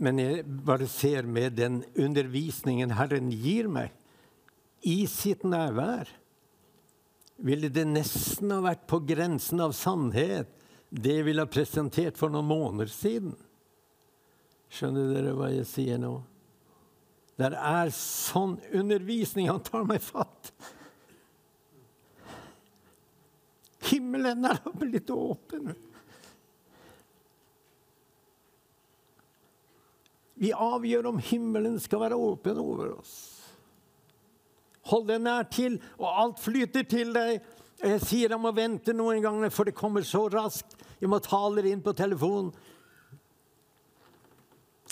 Men 0.00 0.20
jeg 0.20 0.46
bare 0.64 0.88
ser 0.88 1.28
med 1.28 1.58
den 1.58 1.82
undervisningen 1.98 2.94
Herren 2.96 3.28
gir 3.32 3.68
meg, 3.68 3.92
i 4.80 5.04
sitt 5.10 5.42
nærvær, 5.44 6.08
ville 7.40 7.68
det 7.72 7.84
nesten 7.88 8.52
ha 8.52 8.62
vært 8.64 8.86
på 8.88 9.02
grensen 9.04 9.60
av 9.60 9.74
sannhet, 9.76 10.48
det 10.90 11.18
jeg 11.18 11.26
ville 11.28 11.44
ha 11.44 11.50
presentert 11.52 12.16
for 12.16 12.32
noen 12.32 12.48
måneder 12.48 12.88
siden. 12.92 13.34
Skjønner 14.72 15.12
dere 15.12 15.34
hva 15.36 15.50
jeg 15.52 15.68
sier 15.68 16.00
nå? 16.00 16.14
Det 17.40 17.50
er 17.56 17.92
sånn 17.96 18.58
undervisning. 18.76 19.48
Han 19.48 19.62
tar 19.64 19.86
meg 19.88 20.02
fatt. 20.04 20.50
Himmelen 23.88 24.44
er 24.48 24.60
blitt 24.76 25.08
åpen. 25.14 25.72
Vi 30.40 30.54
avgjør 30.56 31.10
om 31.10 31.20
himmelen 31.20 31.76
skal 31.82 32.06
være 32.06 32.16
åpen 32.16 32.58
over 32.62 32.94
oss. 32.96 33.14
Hold 34.88 35.10
deg 35.10 35.20
nær 35.22 35.44
til, 35.52 35.76
og 36.00 36.08
alt 36.08 36.40
flyter 36.40 36.86
til 36.88 37.12
deg. 37.12 37.42
Jeg 37.80 38.00
sier 38.04 38.32
jeg 38.32 38.40
må 38.40 38.52
vente 38.56 38.94
noen 38.96 39.20
ganger, 39.24 39.52
for 39.52 39.68
det 39.68 39.76
kommer 39.76 40.04
så 40.06 40.26
raskt. 40.32 40.78
Jeg 41.00 41.12
må 41.12 41.20
tale 41.24 41.64
inn 41.68 41.84
på 41.84 41.92
telefonen. 41.96 42.52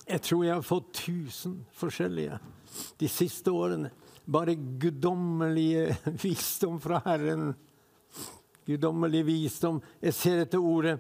Jeg 0.08 0.22
tror 0.24 0.44
jeg 0.44 0.54
har 0.54 0.64
fått 0.64 1.02
1000 1.02 1.56
forskjellige 1.76 2.38
de 3.00 3.08
siste 3.12 3.52
årene. 3.52 3.90
Bare 4.28 4.54
guddommelige 4.56 5.96
visdom 6.24 6.78
fra 6.80 7.00
Herren. 7.04 7.54
Guddommelig 8.68 9.24
visdom. 9.28 9.80
Jeg 10.00 10.16
ser 10.16 10.44
etter 10.44 10.64
ordet 10.64 10.98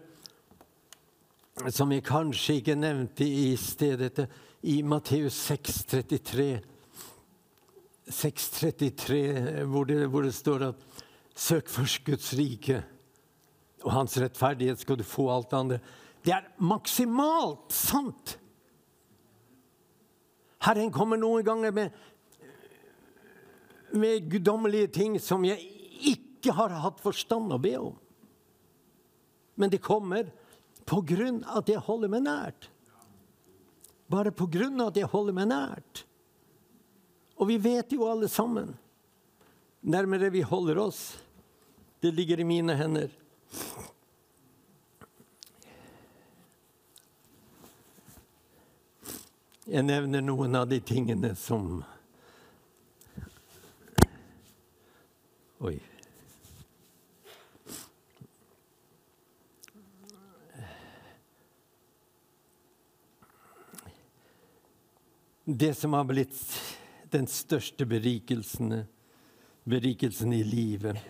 som 1.74 1.92
jeg 1.92 2.04
kanskje 2.06 2.58
ikke 2.60 2.76
nevnte 2.78 3.26
i 3.26 3.52
stedet, 3.58 4.26
i 4.62 4.80
Matteus 4.82 5.36
6,33. 5.50 6.48
6,33, 8.08 9.64
hvor, 9.68 9.90
hvor 10.08 10.24
det 10.24 10.34
står 10.34 10.68
at 10.70 10.84
Søk 11.38 11.68
først 11.70 12.02
Guds 12.02 12.32
rike 12.34 12.80
og 13.84 13.92
hans 13.94 14.16
rettferdighet, 14.18 14.80
skal 14.80 14.98
du 14.98 15.04
få 15.06 15.28
alt 15.30 15.50
det 15.52 15.58
andre. 15.58 15.78
Det 16.24 16.34
er 16.34 16.48
maksimalt 16.58 17.74
sant! 17.74 18.38
Herren 20.66 20.90
kommer 20.90 21.20
noen 21.20 21.44
ganger 21.46 21.70
med, 21.70 21.94
med 23.94 24.26
guddommelige 24.30 24.90
ting 24.98 25.14
som 25.22 25.46
jeg 25.46 25.62
ikke 26.10 26.56
har 26.56 26.74
hatt 26.82 26.98
forstand 27.02 27.54
å 27.54 27.60
be 27.62 27.76
om. 27.78 27.94
Men 29.54 29.70
det 29.70 29.82
kommer 29.84 30.26
på 30.88 31.02
grunn 31.04 31.42
av 31.44 31.62
at 31.62 31.70
jeg 31.72 31.84
holder 31.84 32.12
meg 32.12 32.24
nært. 32.24 32.68
Bare 34.08 34.32
på 34.32 34.46
grunn 34.48 34.80
av 34.80 34.92
at 34.92 35.00
jeg 35.02 35.10
holder 35.12 35.36
meg 35.36 35.50
nært. 35.50 36.04
Og 37.36 37.50
vi 37.50 37.58
vet 37.62 37.92
jo 37.92 38.08
alle 38.08 38.30
sammen 38.30 38.76
Nærmere 39.88 40.26
vi 40.34 40.40
holder 40.42 40.78
oss, 40.82 41.20
det 42.02 42.10
ligger 42.10 42.40
i 42.42 42.44
mine 42.44 42.74
hender. 42.74 43.12
Jeg 49.70 49.86
nevner 49.86 50.24
noen 50.26 50.58
av 50.58 50.66
de 50.66 50.80
tingene 50.82 51.30
som 51.38 51.78
Oi. 55.62 55.78
Det 65.60 65.74
som 65.74 65.92
har 65.92 66.04
blitt 66.04 66.36
den 67.10 67.26
største 67.26 67.86
berikelsen, 67.86 68.84
berikelsen 69.64 70.32
i 70.32 70.44
livet, 70.46 71.00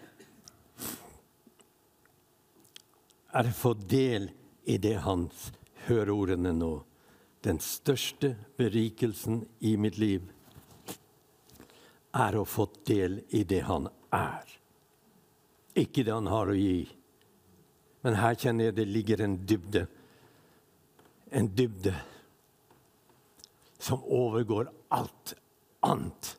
er 3.28 3.50
å 3.50 3.52
få 3.52 3.74
del 3.92 4.30
i 4.64 4.78
det 4.80 4.94
hans 5.04 5.50
hører 5.84 6.14
ordene 6.14 6.54
nå. 6.56 6.72
Den 7.44 7.60
største 7.60 8.32
berikelsen 8.56 9.42
i 9.60 9.76
mitt 9.76 10.00
liv 10.00 10.32
er 12.16 12.40
å 12.40 12.48
få 12.48 12.70
del 12.88 13.20
i 13.28 13.44
det 13.44 13.66
han 13.68 13.92
er. 14.16 14.58
Ikke 15.76 16.08
det 16.08 16.16
han 16.16 16.32
har 16.32 16.48
å 16.48 16.56
gi. 16.56 16.86
Men 18.00 18.22
her 18.24 18.40
kjenner 18.46 18.70
jeg 18.70 18.80
det 18.80 18.92
ligger 18.96 19.28
en 19.28 19.42
dybde. 19.44 19.88
En 21.36 21.52
dybde 21.52 22.00
som 23.88 24.04
overgår 24.04 24.70
alt 24.88 25.34
annet. 25.80 26.34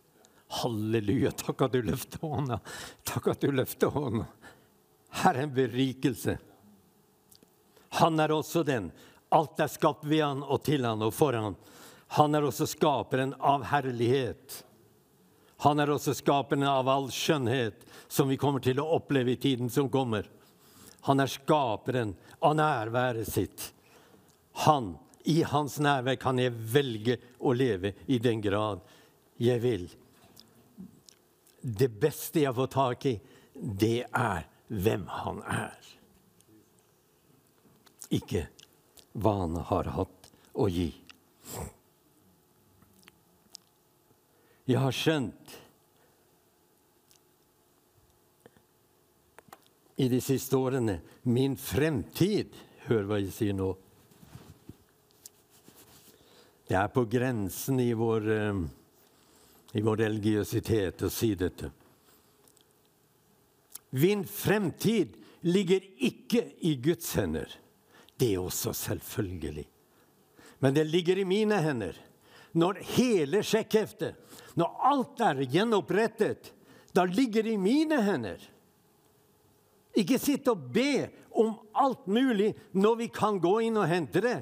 Halleluja. 0.47 1.31
Takk 1.31 1.61
at 1.65 1.73
du 1.73 1.81
løfter 1.81 2.21
hånda. 2.21 2.59
Takk 3.03 3.27
at 3.33 3.41
du 3.41 3.51
løfter 3.51 3.93
hånda. 3.93 4.25
Her 5.23 5.33
er 5.33 5.47
en 5.47 5.53
berikelse. 5.53 6.37
Han 8.01 8.19
er 8.21 8.33
også 8.33 8.63
den. 8.63 8.91
Alt 9.33 9.59
er 9.59 9.69
skapt 9.69 10.05
ved 10.05 10.21
han 10.23 10.43
og 10.45 10.61
til 10.65 10.85
han 10.85 11.01
og 11.05 11.13
for 11.13 11.37
han. 11.37 11.57
Han 12.17 12.37
er 12.37 12.45
også 12.45 12.65
skaperen 12.69 13.35
av 13.37 13.65
herlighet. 13.69 14.63
Han 15.65 15.81
er 15.81 15.91
også 15.93 16.13
skaperen 16.17 16.65
av 16.69 16.89
all 16.89 17.09
skjønnhet 17.13 17.85
som 18.07 18.29
vi 18.29 18.37
kommer 18.41 18.63
til 18.63 18.79
å 18.81 18.87
oppleve 18.97 19.33
i 19.33 19.41
tiden 19.41 19.69
som 19.73 19.89
kommer. 19.89 20.29
Han 21.09 21.21
er 21.21 21.29
skaperen 21.33 22.15
av 22.39 22.57
nærværet 22.57 23.29
sitt. 23.29 23.71
Han, 24.65 24.95
I 25.29 25.41
hans 25.45 25.77
nærvær 25.83 26.17
kan 26.21 26.39
jeg 26.41 26.55
velge 26.73 27.19
å 27.39 27.53
leve 27.53 27.93
i 28.09 28.17
den 28.23 28.41
grad 28.41 28.81
jeg 29.39 29.61
vil. 29.63 29.85
Det 31.61 31.91
beste 32.01 32.43
jeg 32.45 32.55
får 32.55 32.73
tak 32.73 33.05
i, 33.09 33.15
det 33.53 34.07
er 34.09 34.47
hvem 34.69 35.05
han 35.11 35.41
er 35.45 35.95
ikke 38.13 38.45
hva 39.13 39.35
han 39.43 39.57
har 39.69 39.89
hatt 39.93 40.29
å 40.57 40.67
gi. 40.71 40.89
Jeg 44.69 44.81
har 44.81 44.93
skjønt 44.93 45.55
i 49.99 50.07
de 50.11 50.19
siste 50.23 50.57
årene 50.57 50.99
min 51.27 51.57
fremtid 51.59 52.57
Hør 52.89 53.05
hva 53.05 53.17
jeg 53.19 53.33
sier 53.35 53.53
nå. 53.53 53.67
Det 56.69 56.77
er 56.77 56.91
på 56.93 57.05
grensen 57.09 57.79
i 57.81 57.89
vår, 57.97 58.27
uh, 58.29 58.59
i 59.73 59.81
vår 59.81 60.03
religiøsitet 60.03 61.01
å 61.01 61.09
si 61.09 61.31
dette. 61.33 61.71
Min 63.97 64.21
fremtid 64.29 65.15
ligger 65.49 65.81
ikke 66.05 66.43
i 66.69 66.75
Guds 66.77 67.09
hender. 67.17 67.49
Det 68.13 68.35
er 68.35 68.43
også 68.43 68.75
selvfølgelig. 68.77 69.65
Men 70.61 70.75
det 70.75 70.85
ligger 70.91 71.17
i 71.17 71.25
mine 71.25 71.57
hender. 71.63 71.97
Når 72.51 72.83
hele 72.93 73.41
sjekkheftet, 73.45 74.13
når 74.53 74.85
alt 74.91 75.25
er 75.25 75.41
gjenopprettet, 75.49 76.51
da 76.93 77.05
ligger 77.09 77.49
det 77.49 77.55
i 77.57 77.61
mine 77.61 78.01
hender. 78.05 78.45
Ikke 79.97 80.21
sitte 80.21 80.53
og 80.53 80.69
be 80.73 81.07
om 81.33 81.55
alt 81.73 82.05
mulig 82.05 82.51
når 82.77 83.01
vi 83.03 83.09
kan 83.13 83.41
gå 83.41 83.57
inn 83.65 83.81
og 83.81 83.89
hente 83.89 84.21
det. 84.21 84.37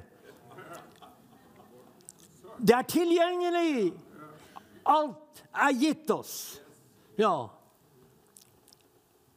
Det 2.57 2.75
er 2.75 2.87
tilgjengelig! 2.89 3.93
Alt 4.87 5.43
er 5.51 5.73
gitt 5.75 6.09
oss. 6.11 6.35
Ja. 7.19 7.49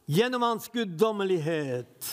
Gjennom 0.07 0.43
hans 0.43 0.69
guddommelighet. 0.73 2.11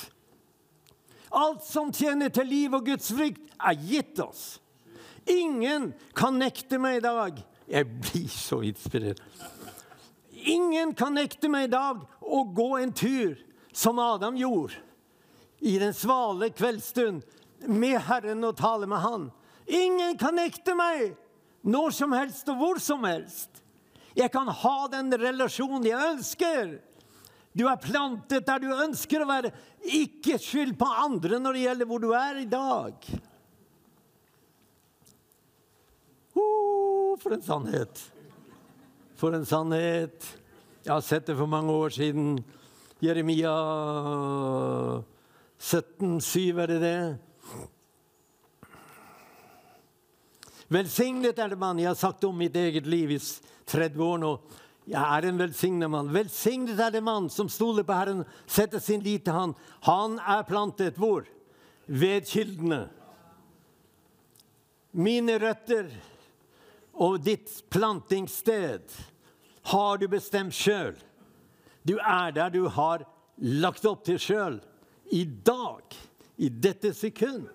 Alt 1.30 1.66
som 1.66 1.91
tjener 1.93 2.32
til 2.34 2.49
liv 2.49 2.74
og 2.74 2.86
Guds 2.88 3.12
frykt, 3.14 3.43
er 3.58 3.78
gitt 3.78 4.20
oss. 4.24 4.58
Ingen 5.28 5.91
kan 6.16 6.38
nekte 6.39 6.78
meg 6.80 6.99
i 6.99 7.03
dag 7.03 7.39
Jeg 7.68 7.88
blir 7.99 8.28
så 8.32 8.62
inspirert. 8.64 9.20
Ingen 10.32 10.93
kan 10.95 11.18
nekte 11.18 11.49
meg 11.51 11.68
i 11.68 11.72
dag 11.74 12.05
å 12.22 12.43
gå 12.55 12.70
en 12.80 12.93
tur 12.95 13.36
som 13.76 13.99
Adam 13.99 14.38
gjorde, 14.39 14.78
i 15.60 15.76
den 15.82 15.91
svale 15.93 16.47
kveldsstund, 16.55 17.26
med 17.68 17.99
Herren 18.08 18.45
og 18.47 18.55
tale 18.58 18.88
med 18.88 19.01
Han. 19.03 19.28
Ingen 19.68 20.18
kan 20.20 20.38
nekte 20.39 20.76
meg 20.78 21.15
når 21.68 21.95
som 21.95 22.13
helst 22.15 22.47
og 22.51 22.59
hvor 22.61 22.80
som 22.84 23.03
helst. 23.07 23.63
Jeg 24.18 24.32
kan 24.34 24.47
ha 24.49 24.78
den 24.89 25.11
relasjonen 25.20 25.86
jeg 25.86 26.11
ønsker. 26.15 26.78
Du 27.57 27.65
er 27.70 27.82
plantet 27.82 28.45
der 28.47 28.61
du 28.61 28.70
ønsker 28.72 29.24
å 29.24 29.30
være. 29.30 29.51
Ikke 29.84 30.38
skyld 30.41 30.76
på 30.80 30.88
andre 31.03 31.39
når 31.41 31.57
det 31.57 31.65
gjelder 31.65 31.89
hvor 31.89 32.01
du 32.01 32.11
er 32.18 32.41
i 32.41 32.47
dag. 32.49 33.07
Oh, 36.38 37.18
for 37.18 37.34
en 37.34 37.43
sannhet! 37.45 38.03
For 39.18 39.34
en 39.34 39.45
sannhet. 39.49 40.26
Jeg 40.86 40.93
har 40.93 41.01
sett 41.05 41.26
det 41.28 41.36
for 41.36 41.49
mange 41.49 41.74
år 41.74 41.93
siden. 41.93 42.38
Jeremia 43.01 43.53
17, 45.57 46.20
17,7, 46.22 46.61
er 46.61 46.72
det 46.72 46.78
det? 46.82 46.99
Velsignet 50.68 51.39
er 51.39 51.49
det 51.49 51.59
mann. 51.59 51.80
Jeg 51.80 51.88
har 51.88 51.99
sagt 51.99 52.24
om 52.28 52.36
mitt 52.38 52.55
eget 52.55 52.88
liv 52.88 53.11
i 53.15 53.20
30 53.72 54.03
år 54.03 54.20
nå. 54.20 54.32
Jeg 54.88 55.03
er 55.03 55.28
en 55.28 55.39
velsignet 55.39 55.91
mann. 55.91 56.11
Velsignet 56.11 56.80
er 56.80 56.91
det 56.95 57.03
mann 57.03 57.30
som 57.32 57.49
stoler 57.51 57.88
på 57.88 57.95
Herren, 57.95 58.24
setter 58.47 58.84
sin 58.84 59.03
lit 59.03 59.26
til 59.28 59.36
Han. 59.36 59.55
Han 59.88 60.20
er 60.20 60.47
plantet 60.47 60.99
hvor? 60.99 61.28
Ved 61.88 62.28
kildene. 62.28 62.88
Mine 64.91 65.38
røtter 65.39 65.91
og 66.97 67.20
ditt 67.22 67.51
plantingssted 67.70 68.95
har 69.72 69.99
du 69.99 70.07
bestemt 70.11 70.55
sjøl. 70.55 70.95
Du 71.88 71.97
er 71.99 72.32
der 72.36 72.51
du 72.51 72.65
har 72.68 73.05
lagt 73.38 73.86
opp 73.86 74.03
til 74.07 74.20
sjøl. 74.20 74.59
I 75.11 75.24
dag, 75.24 75.95
i 76.38 76.49
dette 76.49 76.91
sekund. 76.95 77.47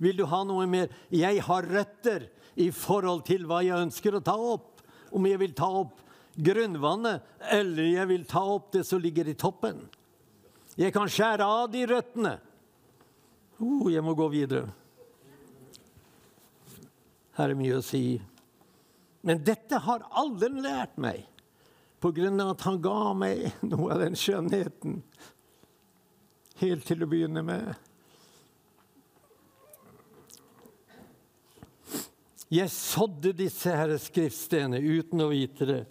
Vil 0.00 0.16
du 0.16 0.24
ha 0.28 0.42
noe 0.48 0.66
mer? 0.70 0.88
Jeg 1.12 1.42
har 1.44 1.66
røtter 1.68 2.26
i 2.60 2.70
forhold 2.72 3.26
til 3.28 3.44
hva 3.48 3.60
jeg 3.64 3.86
ønsker 3.86 4.16
å 4.16 4.24
ta 4.24 4.34
opp. 4.34 4.80
Om 5.12 5.26
jeg 5.28 5.40
vil 5.42 5.54
ta 5.58 5.68
opp 5.82 5.98
grunnvannet, 6.40 7.24
eller 7.52 7.88
jeg 7.90 8.08
vil 8.08 8.26
ta 8.28 8.42
opp 8.54 8.70
det 8.72 8.84
som 8.88 9.02
ligger 9.02 9.28
i 9.28 9.36
toppen. 9.36 9.82
Jeg 10.78 10.94
kan 10.94 11.10
skjære 11.10 11.44
av 11.44 11.66
de 11.72 11.82
røttene. 11.90 12.36
Uh, 13.60 13.90
jeg 13.92 14.04
må 14.06 14.14
gå 14.16 14.30
videre. 14.32 14.70
Her 17.36 17.52
er 17.52 17.58
mye 17.58 17.80
å 17.80 17.84
si. 17.84 18.20
Men 19.26 19.42
dette 19.44 19.82
har 19.84 20.06
alderen 20.16 20.62
lært 20.64 20.96
meg, 21.00 21.26
på 22.00 22.14
grunn 22.16 22.40
av 22.40 22.54
at 22.54 22.64
han 22.64 22.80
ga 22.80 23.12
meg 23.12 23.50
noe 23.68 23.90
av 23.92 24.00
den 24.00 24.16
skjønnheten 24.16 25.02
helt 26.60 26.86
til 26.88 27.04
å 27.04 27.08
begynne 27.08 27.42
med. 27.44 27.89
Jeg 32.50 32.70
sådde 32.74 33.30
disse 33.38 33.70
her 33.70 33.92
skriftstedene 34.02 34.80
uten 34.82 35.22
å 35.22 35.28
vite 35.30 35.66
det. 35.68 35.82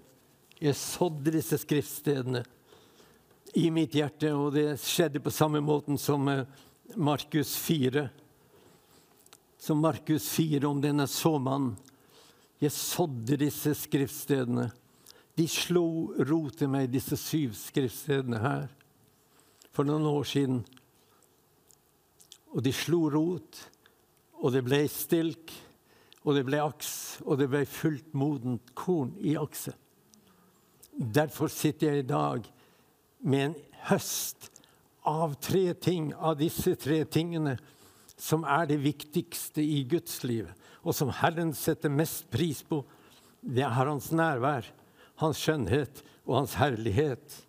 Jeg 0.60 0.76
sådde 0.76 1.32
disse 1.32 1.56
skriftstedene 1.62 2.42
i 3.56 3.70
mitt 3.72 3.96
hjerte, 3.96 4.34
og 4.36 4.52
det 4.58 4.74
skjedde 4.84 5.22
på 5.24 5.32
samme 5.32 5.62
måten 5.64 5.96
som 5.96 6.28
Markus 7.00 7.54
4. 7.64 8.04
Som 9.56 9.80
Markus 9.80 10.28
4 10.36 10.68
om 10.68 10.82
denne 10.84 11.06
såmannen. 11.08 11.78
Jeg 12.60 12.76
sådde 12.76 13.40
disse 13.40 13.72
skriftstedene. 13.80 14.68
De 15.40 15.48
slo 15.48 16.12
rot 16.28 16.60
i 16.66 16.68
meg, 16.68 16.92
disse 16.92 17.16
syv 17.16 17.56
skriftstedene 17.56 18.44
her, 18.44 18.68
for 19.72 19.88
noen 19.88 20.04
år 20.12 20.28
siden. 20.28 20.60
Og 22.52 22.60
de 22.68 22.76
slo 22.76 23.06
rot, 23.16 23.64
og 24.44 24.52
det 24.52 24.66
ble 24.68 24.84
stilk 24.92 25.56
og 26.28 26.36
det 26.36 26.46
ble 26.48 26.60
aks, 26.62 26.92
og 27.26 27.40
det 27.40 27.48
ble 27.52 27.64
fullt 27.70 28.14
modent 28.18 28.74
korn 28.78 29.14
i 29.24 29.38
akset. 29.40 29.78
Derfor 31.00 31.48
sitter 31.52 31.94
jeg 31.94 32.04
i 32.04 32.10
dag 32.10 32.48
med 33.24 33.46
en 33.46 33.56
høst 33.88 34.50
av 35.08 35.38
tre 35.40 35.72
ting, 35.80 36.12
av 36.14 36.36
disse 36.42 36.76
tre 36.80 37.02
tingene, 37.08 37.56
som 38.20 38.44
er 38.44 38.68
det 38.68 38.82
viktigste 38.84 39.64
i 39.64 39.86
Guds 39.88 40.20
liv, 40.28 40.50
og 40.84 40.96
som 40.96 41.12
Herren 41.22 41.54
setter 41.56 41.92
mest 41.92 42.28
pris 42.32 42.60
på. 42.68 42.82
Det 43.40 43.64
er 43.64 43.72
hans 43.80 44.12
nærvær, 44.12 44.68
hans 45.24 45.40
skjønnhet 45.40 46.04
og 46.28 46.42
hans 46.42 46.58
herlighet. 46.60 47.40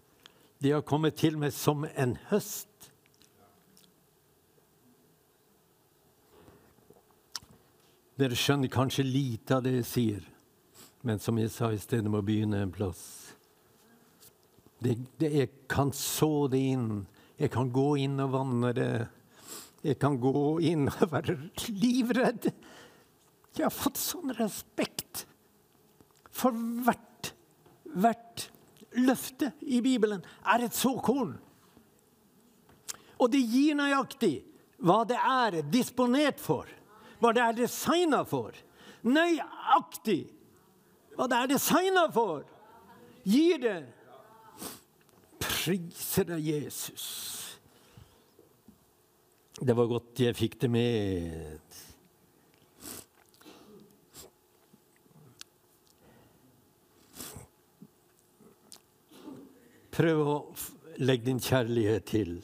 De 0.62 0.70
har 0.76 0.86
kommet 0.86 1.18
til 1.18 1.38
meg 1.40 1.54
som 1.56 1.82
en 1.90 2.14
høst. 2.30 2.69
Dere 8.20 8.36
skjønner 8.36 8.68
kanskje 8.68 9.06
lite 9.06 9.56
av 9.56 9.64
det 9.64 9.78
jeg 9.78 9.86
sier, 9.88 10.24
men 11.08 11.20
som 11.22 11.38
jeg 11.40 11.48
sa 11.54 11.70
i 11.72 11.78
sted, 11.80 12.04
må 12.04 12.20
begynne 12.20 12.58
en 12.60 12.72
plass. 12.74 13.02
Det, 14.80 14.98
det, 15.20 15.30
jeg 15.32 15.50
kan 15.70 15.88
så 15.96 16.44
det 16.52 16.60
inn. 16.74 17.06
Jeg 17.40 17.52
kan 17.54 17.70
gå 17.72 17.86
inn 18.02 18.20
og 18.20 18.34
vanne 18.34 18.72
det. 18.76 18.90
Jeg 19.80 19.96
kan 20.00 20.18
gå 20.20 20.58
inn 20.68 20.90
og 20.90 21.06
være 21.14 21.38
livredd. 21.72 22.50
Jeg 23.56 23.64
har 23.64 23.72
fått 23.72 24.00
sånn 24.00 24.34
respekt 24.36 25.24
for 26.28 26.52
hvert, 26.84 27.32
hvert 27.96 28.44
løfte 29.00 29.54
i 29.64 29.80
Bibelen 29.84 30.20
er 30.44 30.66
et 30.66 30.76
såkorn. 30.76 31.32
Og 33.20 33.32
det 33.32 33.40
gir 33.40 33.80
nøyaktig 33.80 34.34
hva 34.84 35.00
det 35.08 35.16
er 35.16 35.58
disponert 35.72 36.40
for 36.40 36.68
hva 37.20 37.32
det 37.36 37.44
er 37.44 37.56
designa 37.62 38.22
for. 38.28 38.56
Nøyaktig 39.04 40.22
hva 41.16 41.28
det 41.28 41.38
er 41.38 41.50
designa 41.52 42.06
for. 42.12 42.44
Gir 43.28 43.60
det. 43.60 43.80
Priser 45.40 46.28
deg, 46.30 46.46
Jesus. 46.48 47.06
Det 49.60 49.76
var 49.76 49.90
godt 49.90 50.22
jeg 50.24 50.36
fikk 50.38 50.56
det 50.62 50.70
med. 50.72 51.76
Prøv 60.00 60.20
å 60.24 60.36
legge 61.04 61.26
din 61.26 61.42
kjærlighet 61.44 62.06
til, 62.08 62.38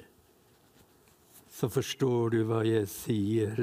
så 1.49 1.71
forstår 1.73 2.35
du 2.35 2.41
hva 2.51 2.61
jeg 2.69 2.89
sier. 2.93 3.63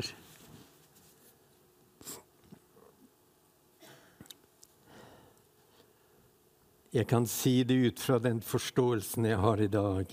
Jeg 6.94 7.08
kan 7.10 7.26
si 7.26 7.64
det 7.66 7.74
ut 7.74 8.00
fra 8.00 8.20
den 8.22 8.38
forståelsen 8.46 9.26
jeg 9.26 9.38
har 9.42 9.62
i 9.62 9.70
dag. 9.72 10.12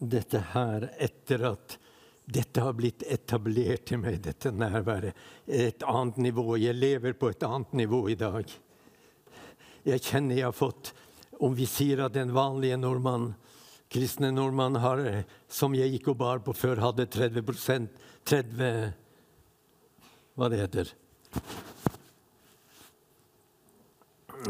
Dette 0.00 0.40
her, 0.54 0.86
etter 0.96 1.44
at 1.50 1.74
dette 2.24 2.62
har 2.64 2.72
blitt 2.72 3.04
etablert 3.12 3.92
i 3.92 3.98
meg, 4.00 4.22
dette 4.24 4.48
nærværet. 4.48 5.12
Et 5.44 5.84
annet 5.84 6.16
nivå. 6.24 6.56
Jeg 6.56 6.78
lever 6.78 7.12
på 7.20 7.28
et 7.28 7.44
annet 7.44 7.74
nivå 7.76 8.00
i 8.08 8.16
dag. 8.16 8.48
Jeg 9.84 10.04
kjenner 10.06 10.40
jeg 10.40 10.48
har 10.48 10.56
fått 10.56 10.94
Om 11.44 11.52
vi 11.58 11.66
sier 11.66 11.98
at 12.04 12.14
den 12.14 12.30
vanlige 12.32 12.76
nordmann, 12.78 13.32
kristne 13.90 14.30
nordmann, 14.32 14.78
har, 14.80 15.02
som 15.50 15.74
jeg 15.74 15.90
gikk 15.96 16.12
og 16.12 16.20
bar 16.22 16.40
på 16.46 16.54
før, 16.56 16.78
hadde 16.80 17.08
30% 17.10 17.90
30 18.24 18.70
Hva 20.38 20.48
det 20.48 20.62
heter 20.62 20.94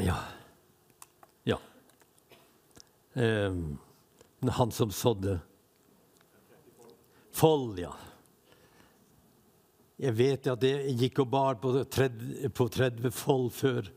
Ja. 0.04 0.20
Eh, 3.14 3.54
han 4.58 4.72
som 4.74 4.90
sådde. 4.90 5.38
Fold, 7.34 7.78
ja. 7.78 7.92
Jeg 9.98 10.16
vet 10.18 10.46
at 10.50 10.64
jeg 10.66 10.96
gikk 10.98 11.20
og 11.22 11.30
bar 11.30 11.58
på 11.62 11.70
30, 11.82 12.50
på 12.50 12.66
30 12.68 13.14
fold 13.14 13.50
før. 13.54 13.90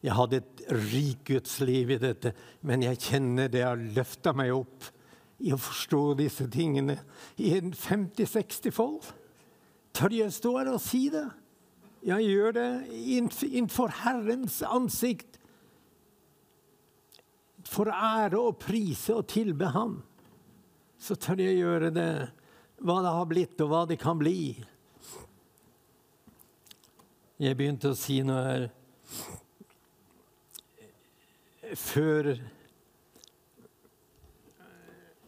Jeg 0.00 0.16
hadde 0.16 0.40
et 0.40 0.62
rikt 0.92 1.24
Guds 1.28 1.58
i 1.60 1.84
dette, 2.00 2.32
men 2.62 2.82
jeg 2.84 3.00
kjenner 3.00 3.48
det 3.52 3.64
har 3.64 3.80
løfta 3.96 4.32
meg 4.36 4.52
opp 4.52 4.88
i 5.40 5.52
å 5.52 5.60
forstå 5.60 6.02
disse 6.20 6.46
tingene 6.52 6.98
i 7.40 7.54
en 7.56 7.72
50-60 7.72 8.72
fold. 8.72 9.10
Tør 9.96 10.12
jeg 10.14 10.32
stå 10.32 10.54
her 10.58 10.72
og 10.72 10.80
si 10.84 11.08
det? 11.12 11.26
Jeg 12.04 12.30
gjør 12.30 12.56
det 12.56 12.68
innenfor 12.96 13.92
Herrens 14.04 14.62
ansikt 14.64 15.29
for 17.70 17.90
å 17.90 17.94
ære 17.94 18.38
og 18.40 18.58
prise 18.62 19.14
og 19.14 19.28
tilbe 19.30 19.70
Ham, 19.74 20.00
så 21.00 21.16
tør 21.16 21.40
jeg 21.40 21.60
gjøre 21.60 21.90
det, 21.94 22.10
hva 22.82 22.98
det 23.04 23.14
har 23.14 23.28
blitt, 23.30 23.60
og 23.62 23.70
hva 23.70 23.84
det 23.88 24.00
kan 24.00 24.18
bli. 24.20 24.58
Jeg 27.40 27.56
begynte 27.56 27.92
å 27.92 27.96
si 27.96 28.18
noe 28.26 28.40
her 28.44 28.64
Før 31.78 32.26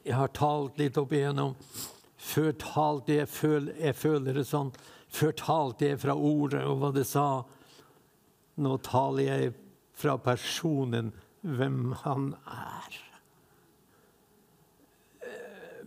jeg 0.02 0.16
har 0.18 0.32
talt 0.34 0.80
litt 0.82 0.98
opp 1.00 1.14
igjennom 1.14 1.54
Før 2.18 2.50
talte 2.58 3.16
jeg, 3.20 3.30
føl, 3.30 3.70
jeg 3.78 3.96
føler 3.96 4.36
det 4.36 4.44
sånn. 4.50 4.74
Før 5.12 5.32
talte 5.38 5.88
jeg 5.88 6.00
fra 6.02 6.14
ordet 6.18 6.62
og 6.66 6.82
hva 6.82 6.90
det 6.94 7.06
sa. 7.08 7.26
Nå 8.62 8.76
taler 8.84 9.26
jeg 9.26 9.54
fra 9.98 10.18
personen 10.20 11.10
hvem 11.42 11.92
han 12.04 12.32
er. 12.46 12.98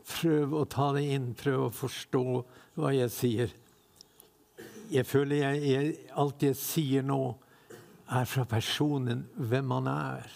Prøv 0.06 0.54
å 0.54 0.66
ta 0.70 0.92
det 0.96 1.06
inn, 1.16 1.32
prøv 1.38 1.68
å 1.68 1.74
forstå 1.74 2.26
hva 2.78 2.92
jeg 2.94 3.14
sier. 3.14 3.54
Jeg 4.92 5.08
føler 5.10 5.42
jeg, 5.42 5.62
jeg, 5.66 5.94
alt 6.14 6.44
jeg 6.46 6.60
sier 6.60 7.06
nå, 7.06 7.22
er 8.06 8.28
fra 8.30 8.46
personen 8.46 9.24
hvem 9.36 9.72
han 9.74 9.88
er. 9.90 10.34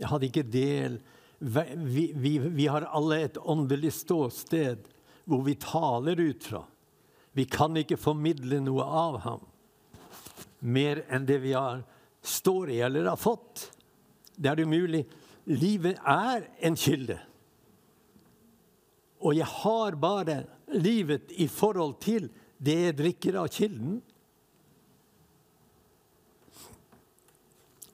Jeg 0.00 0.08
hadde 0.08 0.30
ikke 0.30 0.48
del 0.48 1.02
vi, 1.42 2.12
vi, 2.14 2.38
vi 2.38 2.66
har 2.70 2.86
alle 2.94 3.18
et 3.26 3.36
åndelig 3.36 3.92
ståsted 3.96 4.86
hvor 5.26 5.42
vi 5.42 5.56
taler 5.60 6.20
ut 6.20 6.44
fra. 6.46 6.62
Vi 7.32 7.44
kan 7.50 7.76
ikke 7.76 7.98
formidle 7.98 8.60
noe 8.62 8.86
av 8.86 9.18
ham 9.26 9.48
mer 10.62 11.02
enn 11.10 11.26
det 11.26 11.40
vi 11.42 11.54
har, 11.56 11.82
står 12.22 12.70
i 12.70 12.80
eller 12.86 13.08
har 13.10 13.18
fått. 13.18 13.64
Det 14.42 14.50
er 14.50 14.64
umulig. 14.64 15.04
Livet 15.46 15.98
er 16.06 16.46
en 16.66 16.76
kilde. 16.76 17.18
Og 19.22 19.36
jeg 19.36 19.46
har 19.46 19.94
bare 19.94 20.42
livet 20.74 21.30
i 21.38 21.46
forhold 21.46 21.94
til 22.02 22.30
det 22.58 22.78
jeg 22.78 22.98
drikker 22.98 23.38
av 23.38 23.50
kilden. 23.54 24.00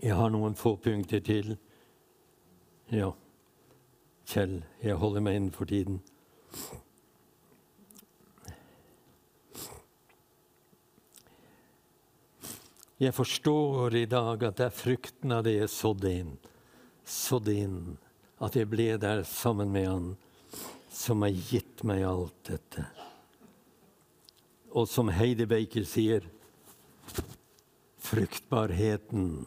Jeg 0.00 0.14
har 0.14 0.30
noen 0.30 0.54
få 0.56 0.76
punkter 0.80 1.20
til. 1.24 1.56
Ja, 2.94 3.10
Kjell, 4.28 4.60
jeg 4.84 4.96
holder 5.00 5.24
meg 5.24 5.38
innenfor 5.38 5.68
tiden. 5.68 6.02
Jeg 12.98 13.14
forstår 13.14 13.94
i 13.94 14.06
dag 14.10 14.42
at 14.42 14.56
det 14.58 14.64
er 14.66 14.74
frukten 14.74 15.32
av 15.34 15.44
det 15.46 15.54
jeg 15.54 15.70
sådde 15.70 16.12
inn. 16.20 16.32
Sådde 17.06 17.52
inn. 17.54 17.82
At 18.42 18.56
jeg 18.58 18.66
ble 18.70 18.88
der 18.98 19.22
sammen 19.26 19.70
med 19.74 19.86
Han 19.86 20.08
som 20.90 21.22
har 21.22 21.30
gitt 21.30 21.84
meg 21.86 22.02
alt 22.02 22.38
dette. 22.48 22.82
Og 24.74 24.88
som 24.90 25.12
Heidi 25.14 25.46
Baker 25.46 25.86
sier, 25.86 26.26
fruktbarheten. 28.02 29.46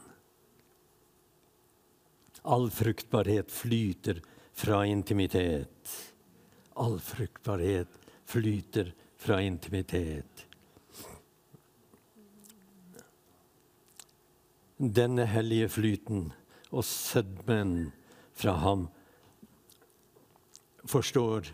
All 2.47 2.69
fruktbarhet 2.71 3.51
flyter 3.51 4.21
fra 4.55 4.85
intimitet. 4.87 5.91
All 6.79 6.99
fruktbarhet 7.03 7.99
flyter 8.31 8.93
fra 9.19 9.41
intimitet. 9.43 10.47
Denne 14.81 15.27
hellige 15.29 15.69
flyten 15.69 16.31
og 16.71 16.83
sødmen 16.85 17.91
fra 18.33 18.55
ham 18.63 18.87
forstår 20.89 21.51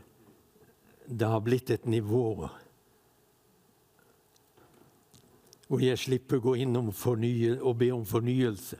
det 1.07 1.27
har 1.27 1.43
blitt 1.43 1.69
et 1.75 1.85
nivå 1.85 2.47
hvor 5.67 5.83
jeg 5.83 5.99
slipper 5.99 6.39
å 6.39 6.45
gå 6.45 6.53
inn 6.63 6.79
og 6.79 7.73
be 7.75 7.89
om 7.91 8.05
fornyelse. 8.07 8.79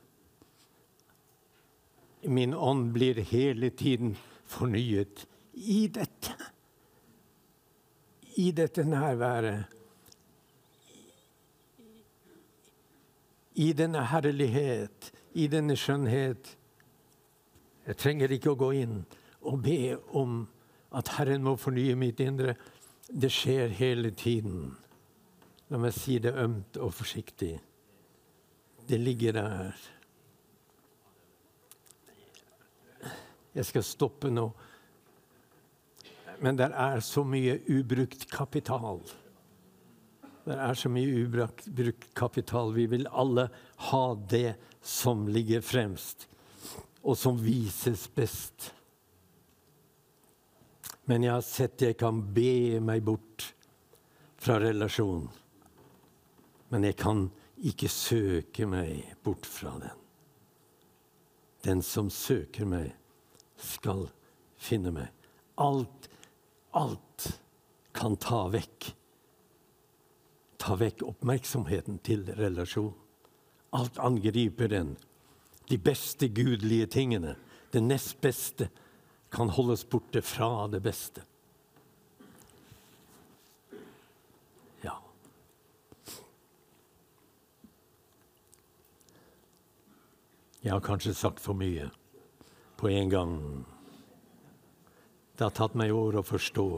Min 2.31 2.53
ånd 2.55 2.93
blir 2.95 3.19
hele 3.27 3.69
tiden 3.75 4.15
fornyet 4.47 5.25
i 5.51 5.87
dette. 5.91 6.35
I 8.39 8.51
dette 8.55 8.87
nærværet. 8.87 9.75
I 13.57 13.71
denne 13.73 14.03
herlighet, 14.11 15.11
i 15.33 15.47
denne 15.49 15.75
skjønnhet. 15.77 16.51
Jeg 17.87 17.97
trenger 17.97 18.33
ikke 18.33 18.53
å 18.53 18.59
gå 18.59 18.71
inn 18.83 18.99
og 19.47 19.63
be 19.65 19.95
om 20.17 20.43
at 20.97 21.09
Herren 21.17 21.43
må 21.45 21.55
fornye 21.59 21.95
mitt 21.97 22.21
indre. 22.23 22.55
Det 23.07 23.31
skjer 23.33 23.73
hele 23.79 24.11
tiden. 24.11 24.75
La 25.71 25.79
meg 25.81 25.95
si 25.95 26.19
det 26.23 26.35
ømt 26.37 26.77
og 26.79 26.93
forsiktig. 26.95 27.55
Det 28.87 28.99
ligger 29.01 29.35
der. 29.35 29.85
Jeg 33.57 33.65
skal 33.65 33.83
stoppe 33.83 34.29
nå. 34.31 34.51
Men 36.39 36.59
det 36.59 36.69
er 36.69 36.99
så 37.01 37.23
mye 37.25 37.57
ubrukt 37.73 38.27
kapital. 38.29 39.01
Det 40.47 40.55
er 40.55 40.77
så 40.79 40.87
mye 40.87 41.25
ubrukt 41.25 41.67
kapital. 42.15 42.71
Vi 42.71 42.85
vil 42.87 43.07
alle 43.11 43.49
ha 43.89 44.03
det 44.31 44.55
som 44.79 45.25
ligger 45.27 45.61
fremst, 45.61 46.29
og 47.03 47.17
som 47.19 47.39
vises 47.43 48.05
best. 48.15 48.69
Men 51.07 51.25
jeg 51.25 51.33
har 51.33 51.43
sett 51.43 51.83
jeg 51.83 51.97
kan 51.99 52.21
be 52.35 52.79
meg 52.83 53.03
bort 53.03 53.49
fra 54.39 54.55
relasjonen. 54.63 55.27
Men 56.71 56.87
jeg 56.87 56.95
kan 56.99 57.25
ikke 57.67 57.89
søke 57.91 58.67
meg 58.71 59.03
bort 59.23 59.47
fra 59.47 59.73
den. 59.81 60.03
Den 61.67 61.83
som 61.83 62.07
søker 62.13 62.67
meg, 62.69 62.93
skal 63.57 64.05
finne 64.61 64.93
meg. 64.95 65.11
Alt, 65.59 66.07
alt 66.71 67.27
kan 67.97 68.15
ta 68.21 68.45
vekk. 68.53 68.91
Ta 70.57 70.75
vekk 70.79 71.03
oppmerksomheten 71.05 71.99
til 72.05 72.25
relasjon. 72.37 72.93
Alt 73.77 73.99
angriper 73.99 74.67
den. 74.71 74.95
De 75.69 75.77
beste 75.77 76.27
gudelige 76.27 76.85
tingene. 76.85 77.35
Det 77.73 77.83
nest 77.83 78.21
beste 78.21 78.69
kan 79.31 79.49
holdes 79.49 79.83
borte 79.85 80.21
fra 80.21 80.67
det 80.71 80.79
beste. 80.81 81.21
Ja. 84.81 84.95
Jeg 90.63 90.71
har 90.71 90.83
kanskje 90.83 91.13
sagt 91.13 91.43
for 91.43 91.53
mye 91.53 91.89
på 92.77 92.89
en 92.89 93.09
gang. 93.09 93.33
Det 95.37 95.43
har 95.43 95.53
tatt 95.53 95.75
meg 95.77 95.91
år 95.93 96.21
å 96.21 96.25
forstå. 96.25 96.69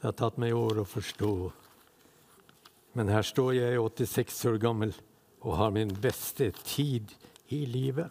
Det 0.00 0.06
har 0.06 0.16
tatt 0.16 0.38
meg 0.40 0.54
år 0.56 0.80
å 0.80 0.86
forstå. 0.88 1.32
Men 2.92 3.08
her 3.08 3.22
står 3.22 3.52
jeg 3.54 3.78
86 3.78 4.44
år 4.50 4.58
gammel 4.62 4.94
og 5.40 5.56
har 5.56 5.70
min 5.70 5.92
beste 6.02 6.50
tid 6.64 7.14
i 7.48 7.64
livet. 7.64 8.10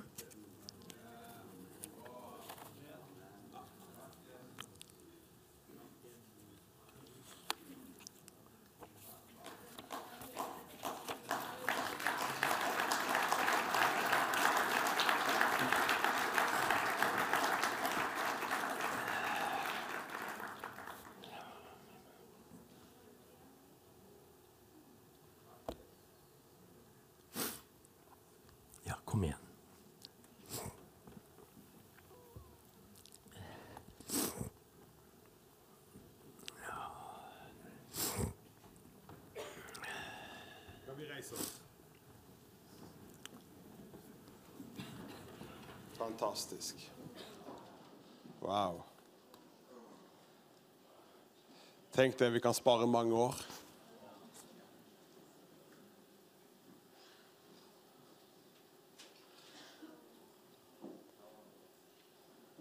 Kom 29.09 29.23
igjen. 29.23 29.37
Skal 40.83 40.95
vi 40.97 41.05
reise 41.09 41.33
oss? 41.33 41.61
Fantastisk. 45.97 46.91
Wow. 48.41 48.83
Vi 52.39 52.41
kan 52.41 52.53
spare 52.53 52.85
mange 52.87 53.15
år. 53.15 53.35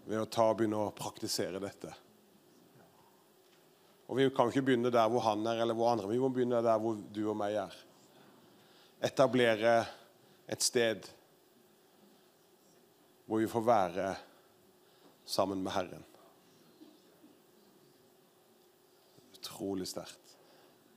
ved 0.03 0.19
å 0.19 0.25
ta 0.25 0.49
og 0.49 0.57
begynne 0.59 0.81
å 0.83 0.91
praktisere 0.91 1.63
dette. 1.63 1.93
Og 4.09 4.19
Vi 4.19 4.27
kan 4.35 4.51
ikke 4.51 4.65
begynne 4.67 4.91
der 4.91 5.07
hvor 5.07 5.23
han 5.29 5.47
er, 5.47 5.63
eller 5.63 5.79
hvor 5.79 5.93
andre. 5.93 6.11
Vi 6.11 6.19
må 6.19 6.27
begynne 6.27 6.59
der 6.59 6.83
hvor 6.83 6.99
du 6.99 7.23
og 7.29 7.39
meg 7.39 7.55
er. 7.63 7.79
Etablere 8.99 9.79
et 10.43 10.67
sted 10.67 11.07
hvor 13.23 13.39
vi 13.39 13.47
får 13.55 13.69
være 13.71 14.13
sammen 15.23 15.63
med 15.63 15.77
Herren. 15.79 16.08
Utrolig 19.59 19.87
sterkt. 19.87 20.37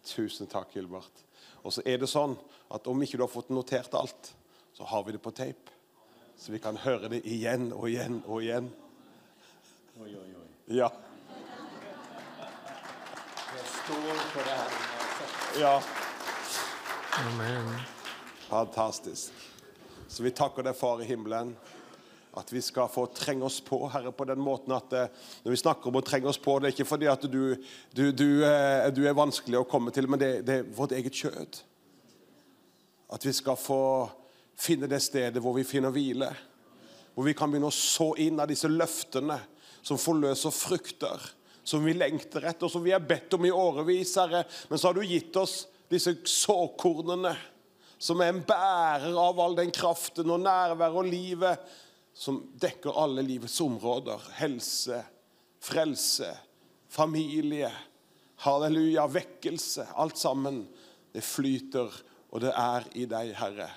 Tusen 0.07 0.47
takk, 0.47 0.71
Gilbert. 0.77 1.23
Og 1.67 1.73
så 1.75 1.83
er 1.83 1.97
det 1.99 2.07
sånn 2.07 2.37
at 2.71 2.87
om 2.87 3.01
ikke 3.03 3.19
du 3.19 3.25
har 3.25 3.31
fått 3.33 3.49
notert 3.51 3.91
alt, 3.99 4.29
så 4.71 4.87
har 4.87 5.03
vi 5.03 5.17
det 5.17 5.19
på 5.19 5.33
tape. 5.35 5.75
Så 6.39 6.55
vi 6.55 6.61
kan 6.63 6.79
høre 6.79 7.11
det 7.11 7.25
igjen 7.27 7.73
og 7.75 7.89
igjen 7.91 8.21
og 8.23 8.39
igjen. 8.45 8.69
Oi, 9.99 10.13
oi, 10.15 10.29
oi. 10.39 10.47
Ja. 10.79 10.93
Jeg 13.51 13.67
står 13.67 14.23
for 14.31 14.47
det 14.47 14.55
her. 14.61 14.79
ja. 15.59 15.75
Amen. 17.25 17.75
Fantastisk. 18.47 19.33
Så 20.07 20.23
vi 20.23 20.31
takker 20.31 20.63
deg, 20.63 20.79
Far 20.79 21.03
i 21.03 21.11
himmelen, 21.11 21.57
at 22.33 22.53
vi 22.53 22.63
skal 22.65 22.89
få 22.89 23.07
trenge 23.13 23.45
oss 23.45 23.59
på, 23.61 23.77
Herre, 23.93 24.13
på 24.17 24.25
den 24.25 24.41
måten 24.41 24.73
at 24.73 24.95
eh, 24.97 25.11
når 25.45 25.53
vi 25.53 25.61
snakker 25.61 25.91
om 25.91 25.99
å 26.01 26.05
trenge 26.05 26.31
oss 26.31 26.41
på, 26.41 26.55
det 26.59 26.71
er 26.71 26.75
ikke 26.77 26.89
fordi 26.89 27.11
at 27.13 27.27
du, 27.29 27.43
du, 27.93 28.07
du, 28.17 28.29
eh, 28.49 28.89
du 28.95 29.03
er 29.05 29.19
vanskelig 29.19 29.61
å 29.61 29.69
komme 29.69 29.93
til, 29.93 30.09
men 30.09 30.21
det, 30.21 30.31
det 30.49 30.57
er 30.63 30.71
vårt 30.77 30.95
eget 30.97 31.19
kjød. 31.19 31.61
At 33.13 33.27
vi 33.29 33.35
skal 33.37 33.61
få 33.61 33.83
finne 34.57 34.89
det 34.89 35.03
stedet 35.05 35.43
hvor 35.45 35.59
vi 35.59 35.67
finner 35.69 35.93
hvile. 35.93 36.31
Hvor 37.13 37.29
vi 37.29 37.37
kan 37.37 37.53
begynne 37.53 37.69
å 37.69 37.77
så 37.77 38.15
inn 38.23 38.41
av 38.41 38.49
disse 38.49 38.71
løftene 38.71 39.37
som 39.85 40.01
forløser 40.01 40.55
frukter, 40.55 41.21
som 41.63 41.85
vi 41.85 41.93
lengter 41.93 42.49
etter, 42.49 42.71
som 42.73 42.83
vi 42.83 42.95
har 42.95 43.05
bedt 43.05 43.37
om 43.37 43.45
i 43.45 43.53
årevis, 43.53 44.17
Herre. 44.17 44.47
Men 44.71 44.81
så 44.81 44.89
har 44.89 44.97
du 44.97 45.05
gitt 45.05 45.37
oss 45.37 45.67
disse 45.93 46.15
såkornene, 46.33 47.35
som 48.03 48.19
er 48.25 48.33
en 48.33 48.41
bærer 48.47 49.13
av 49.21 49.39
all 49.39 49.55
den 49.61 49.71
kraften 49.75 50.33
og 50.33 50.41
nærvær 50.43 50.97
og 50.97 51.11
livet 51.13 51.61
som 52.15 52.43
dekker 52.61 52.99
alle 53.03 53.25
livets 53.25 53.61
områder. 53.61 54.21
Helse, 54.39 55.01
frelse, 55.63 56.29
familie, 56.89 57.71
halleluja, 58.45 59.07
vekkelse. 59.07 59.89
Alt 59.95 60.21
sammen. 60.21 60.67
Det 61.13 61.25
flyter, 61.25 61.93
og 62.33 62.41
det 62.45 62.53
er 62.57 62.87
i 62.97 63.07
deg, 63.09 63.35
Herre. 63.37 63.69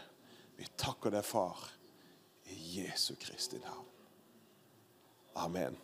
Vi 0.56 0.68
takker 0.80 1.12
deg, 1.12 1.26
Far, 1.28 1.60
i 2.48 2.80
Jesu 2.80 3.16
Kristi 3.20 3.60
navn. 3.60 3.90
Amen. 5.44 5.76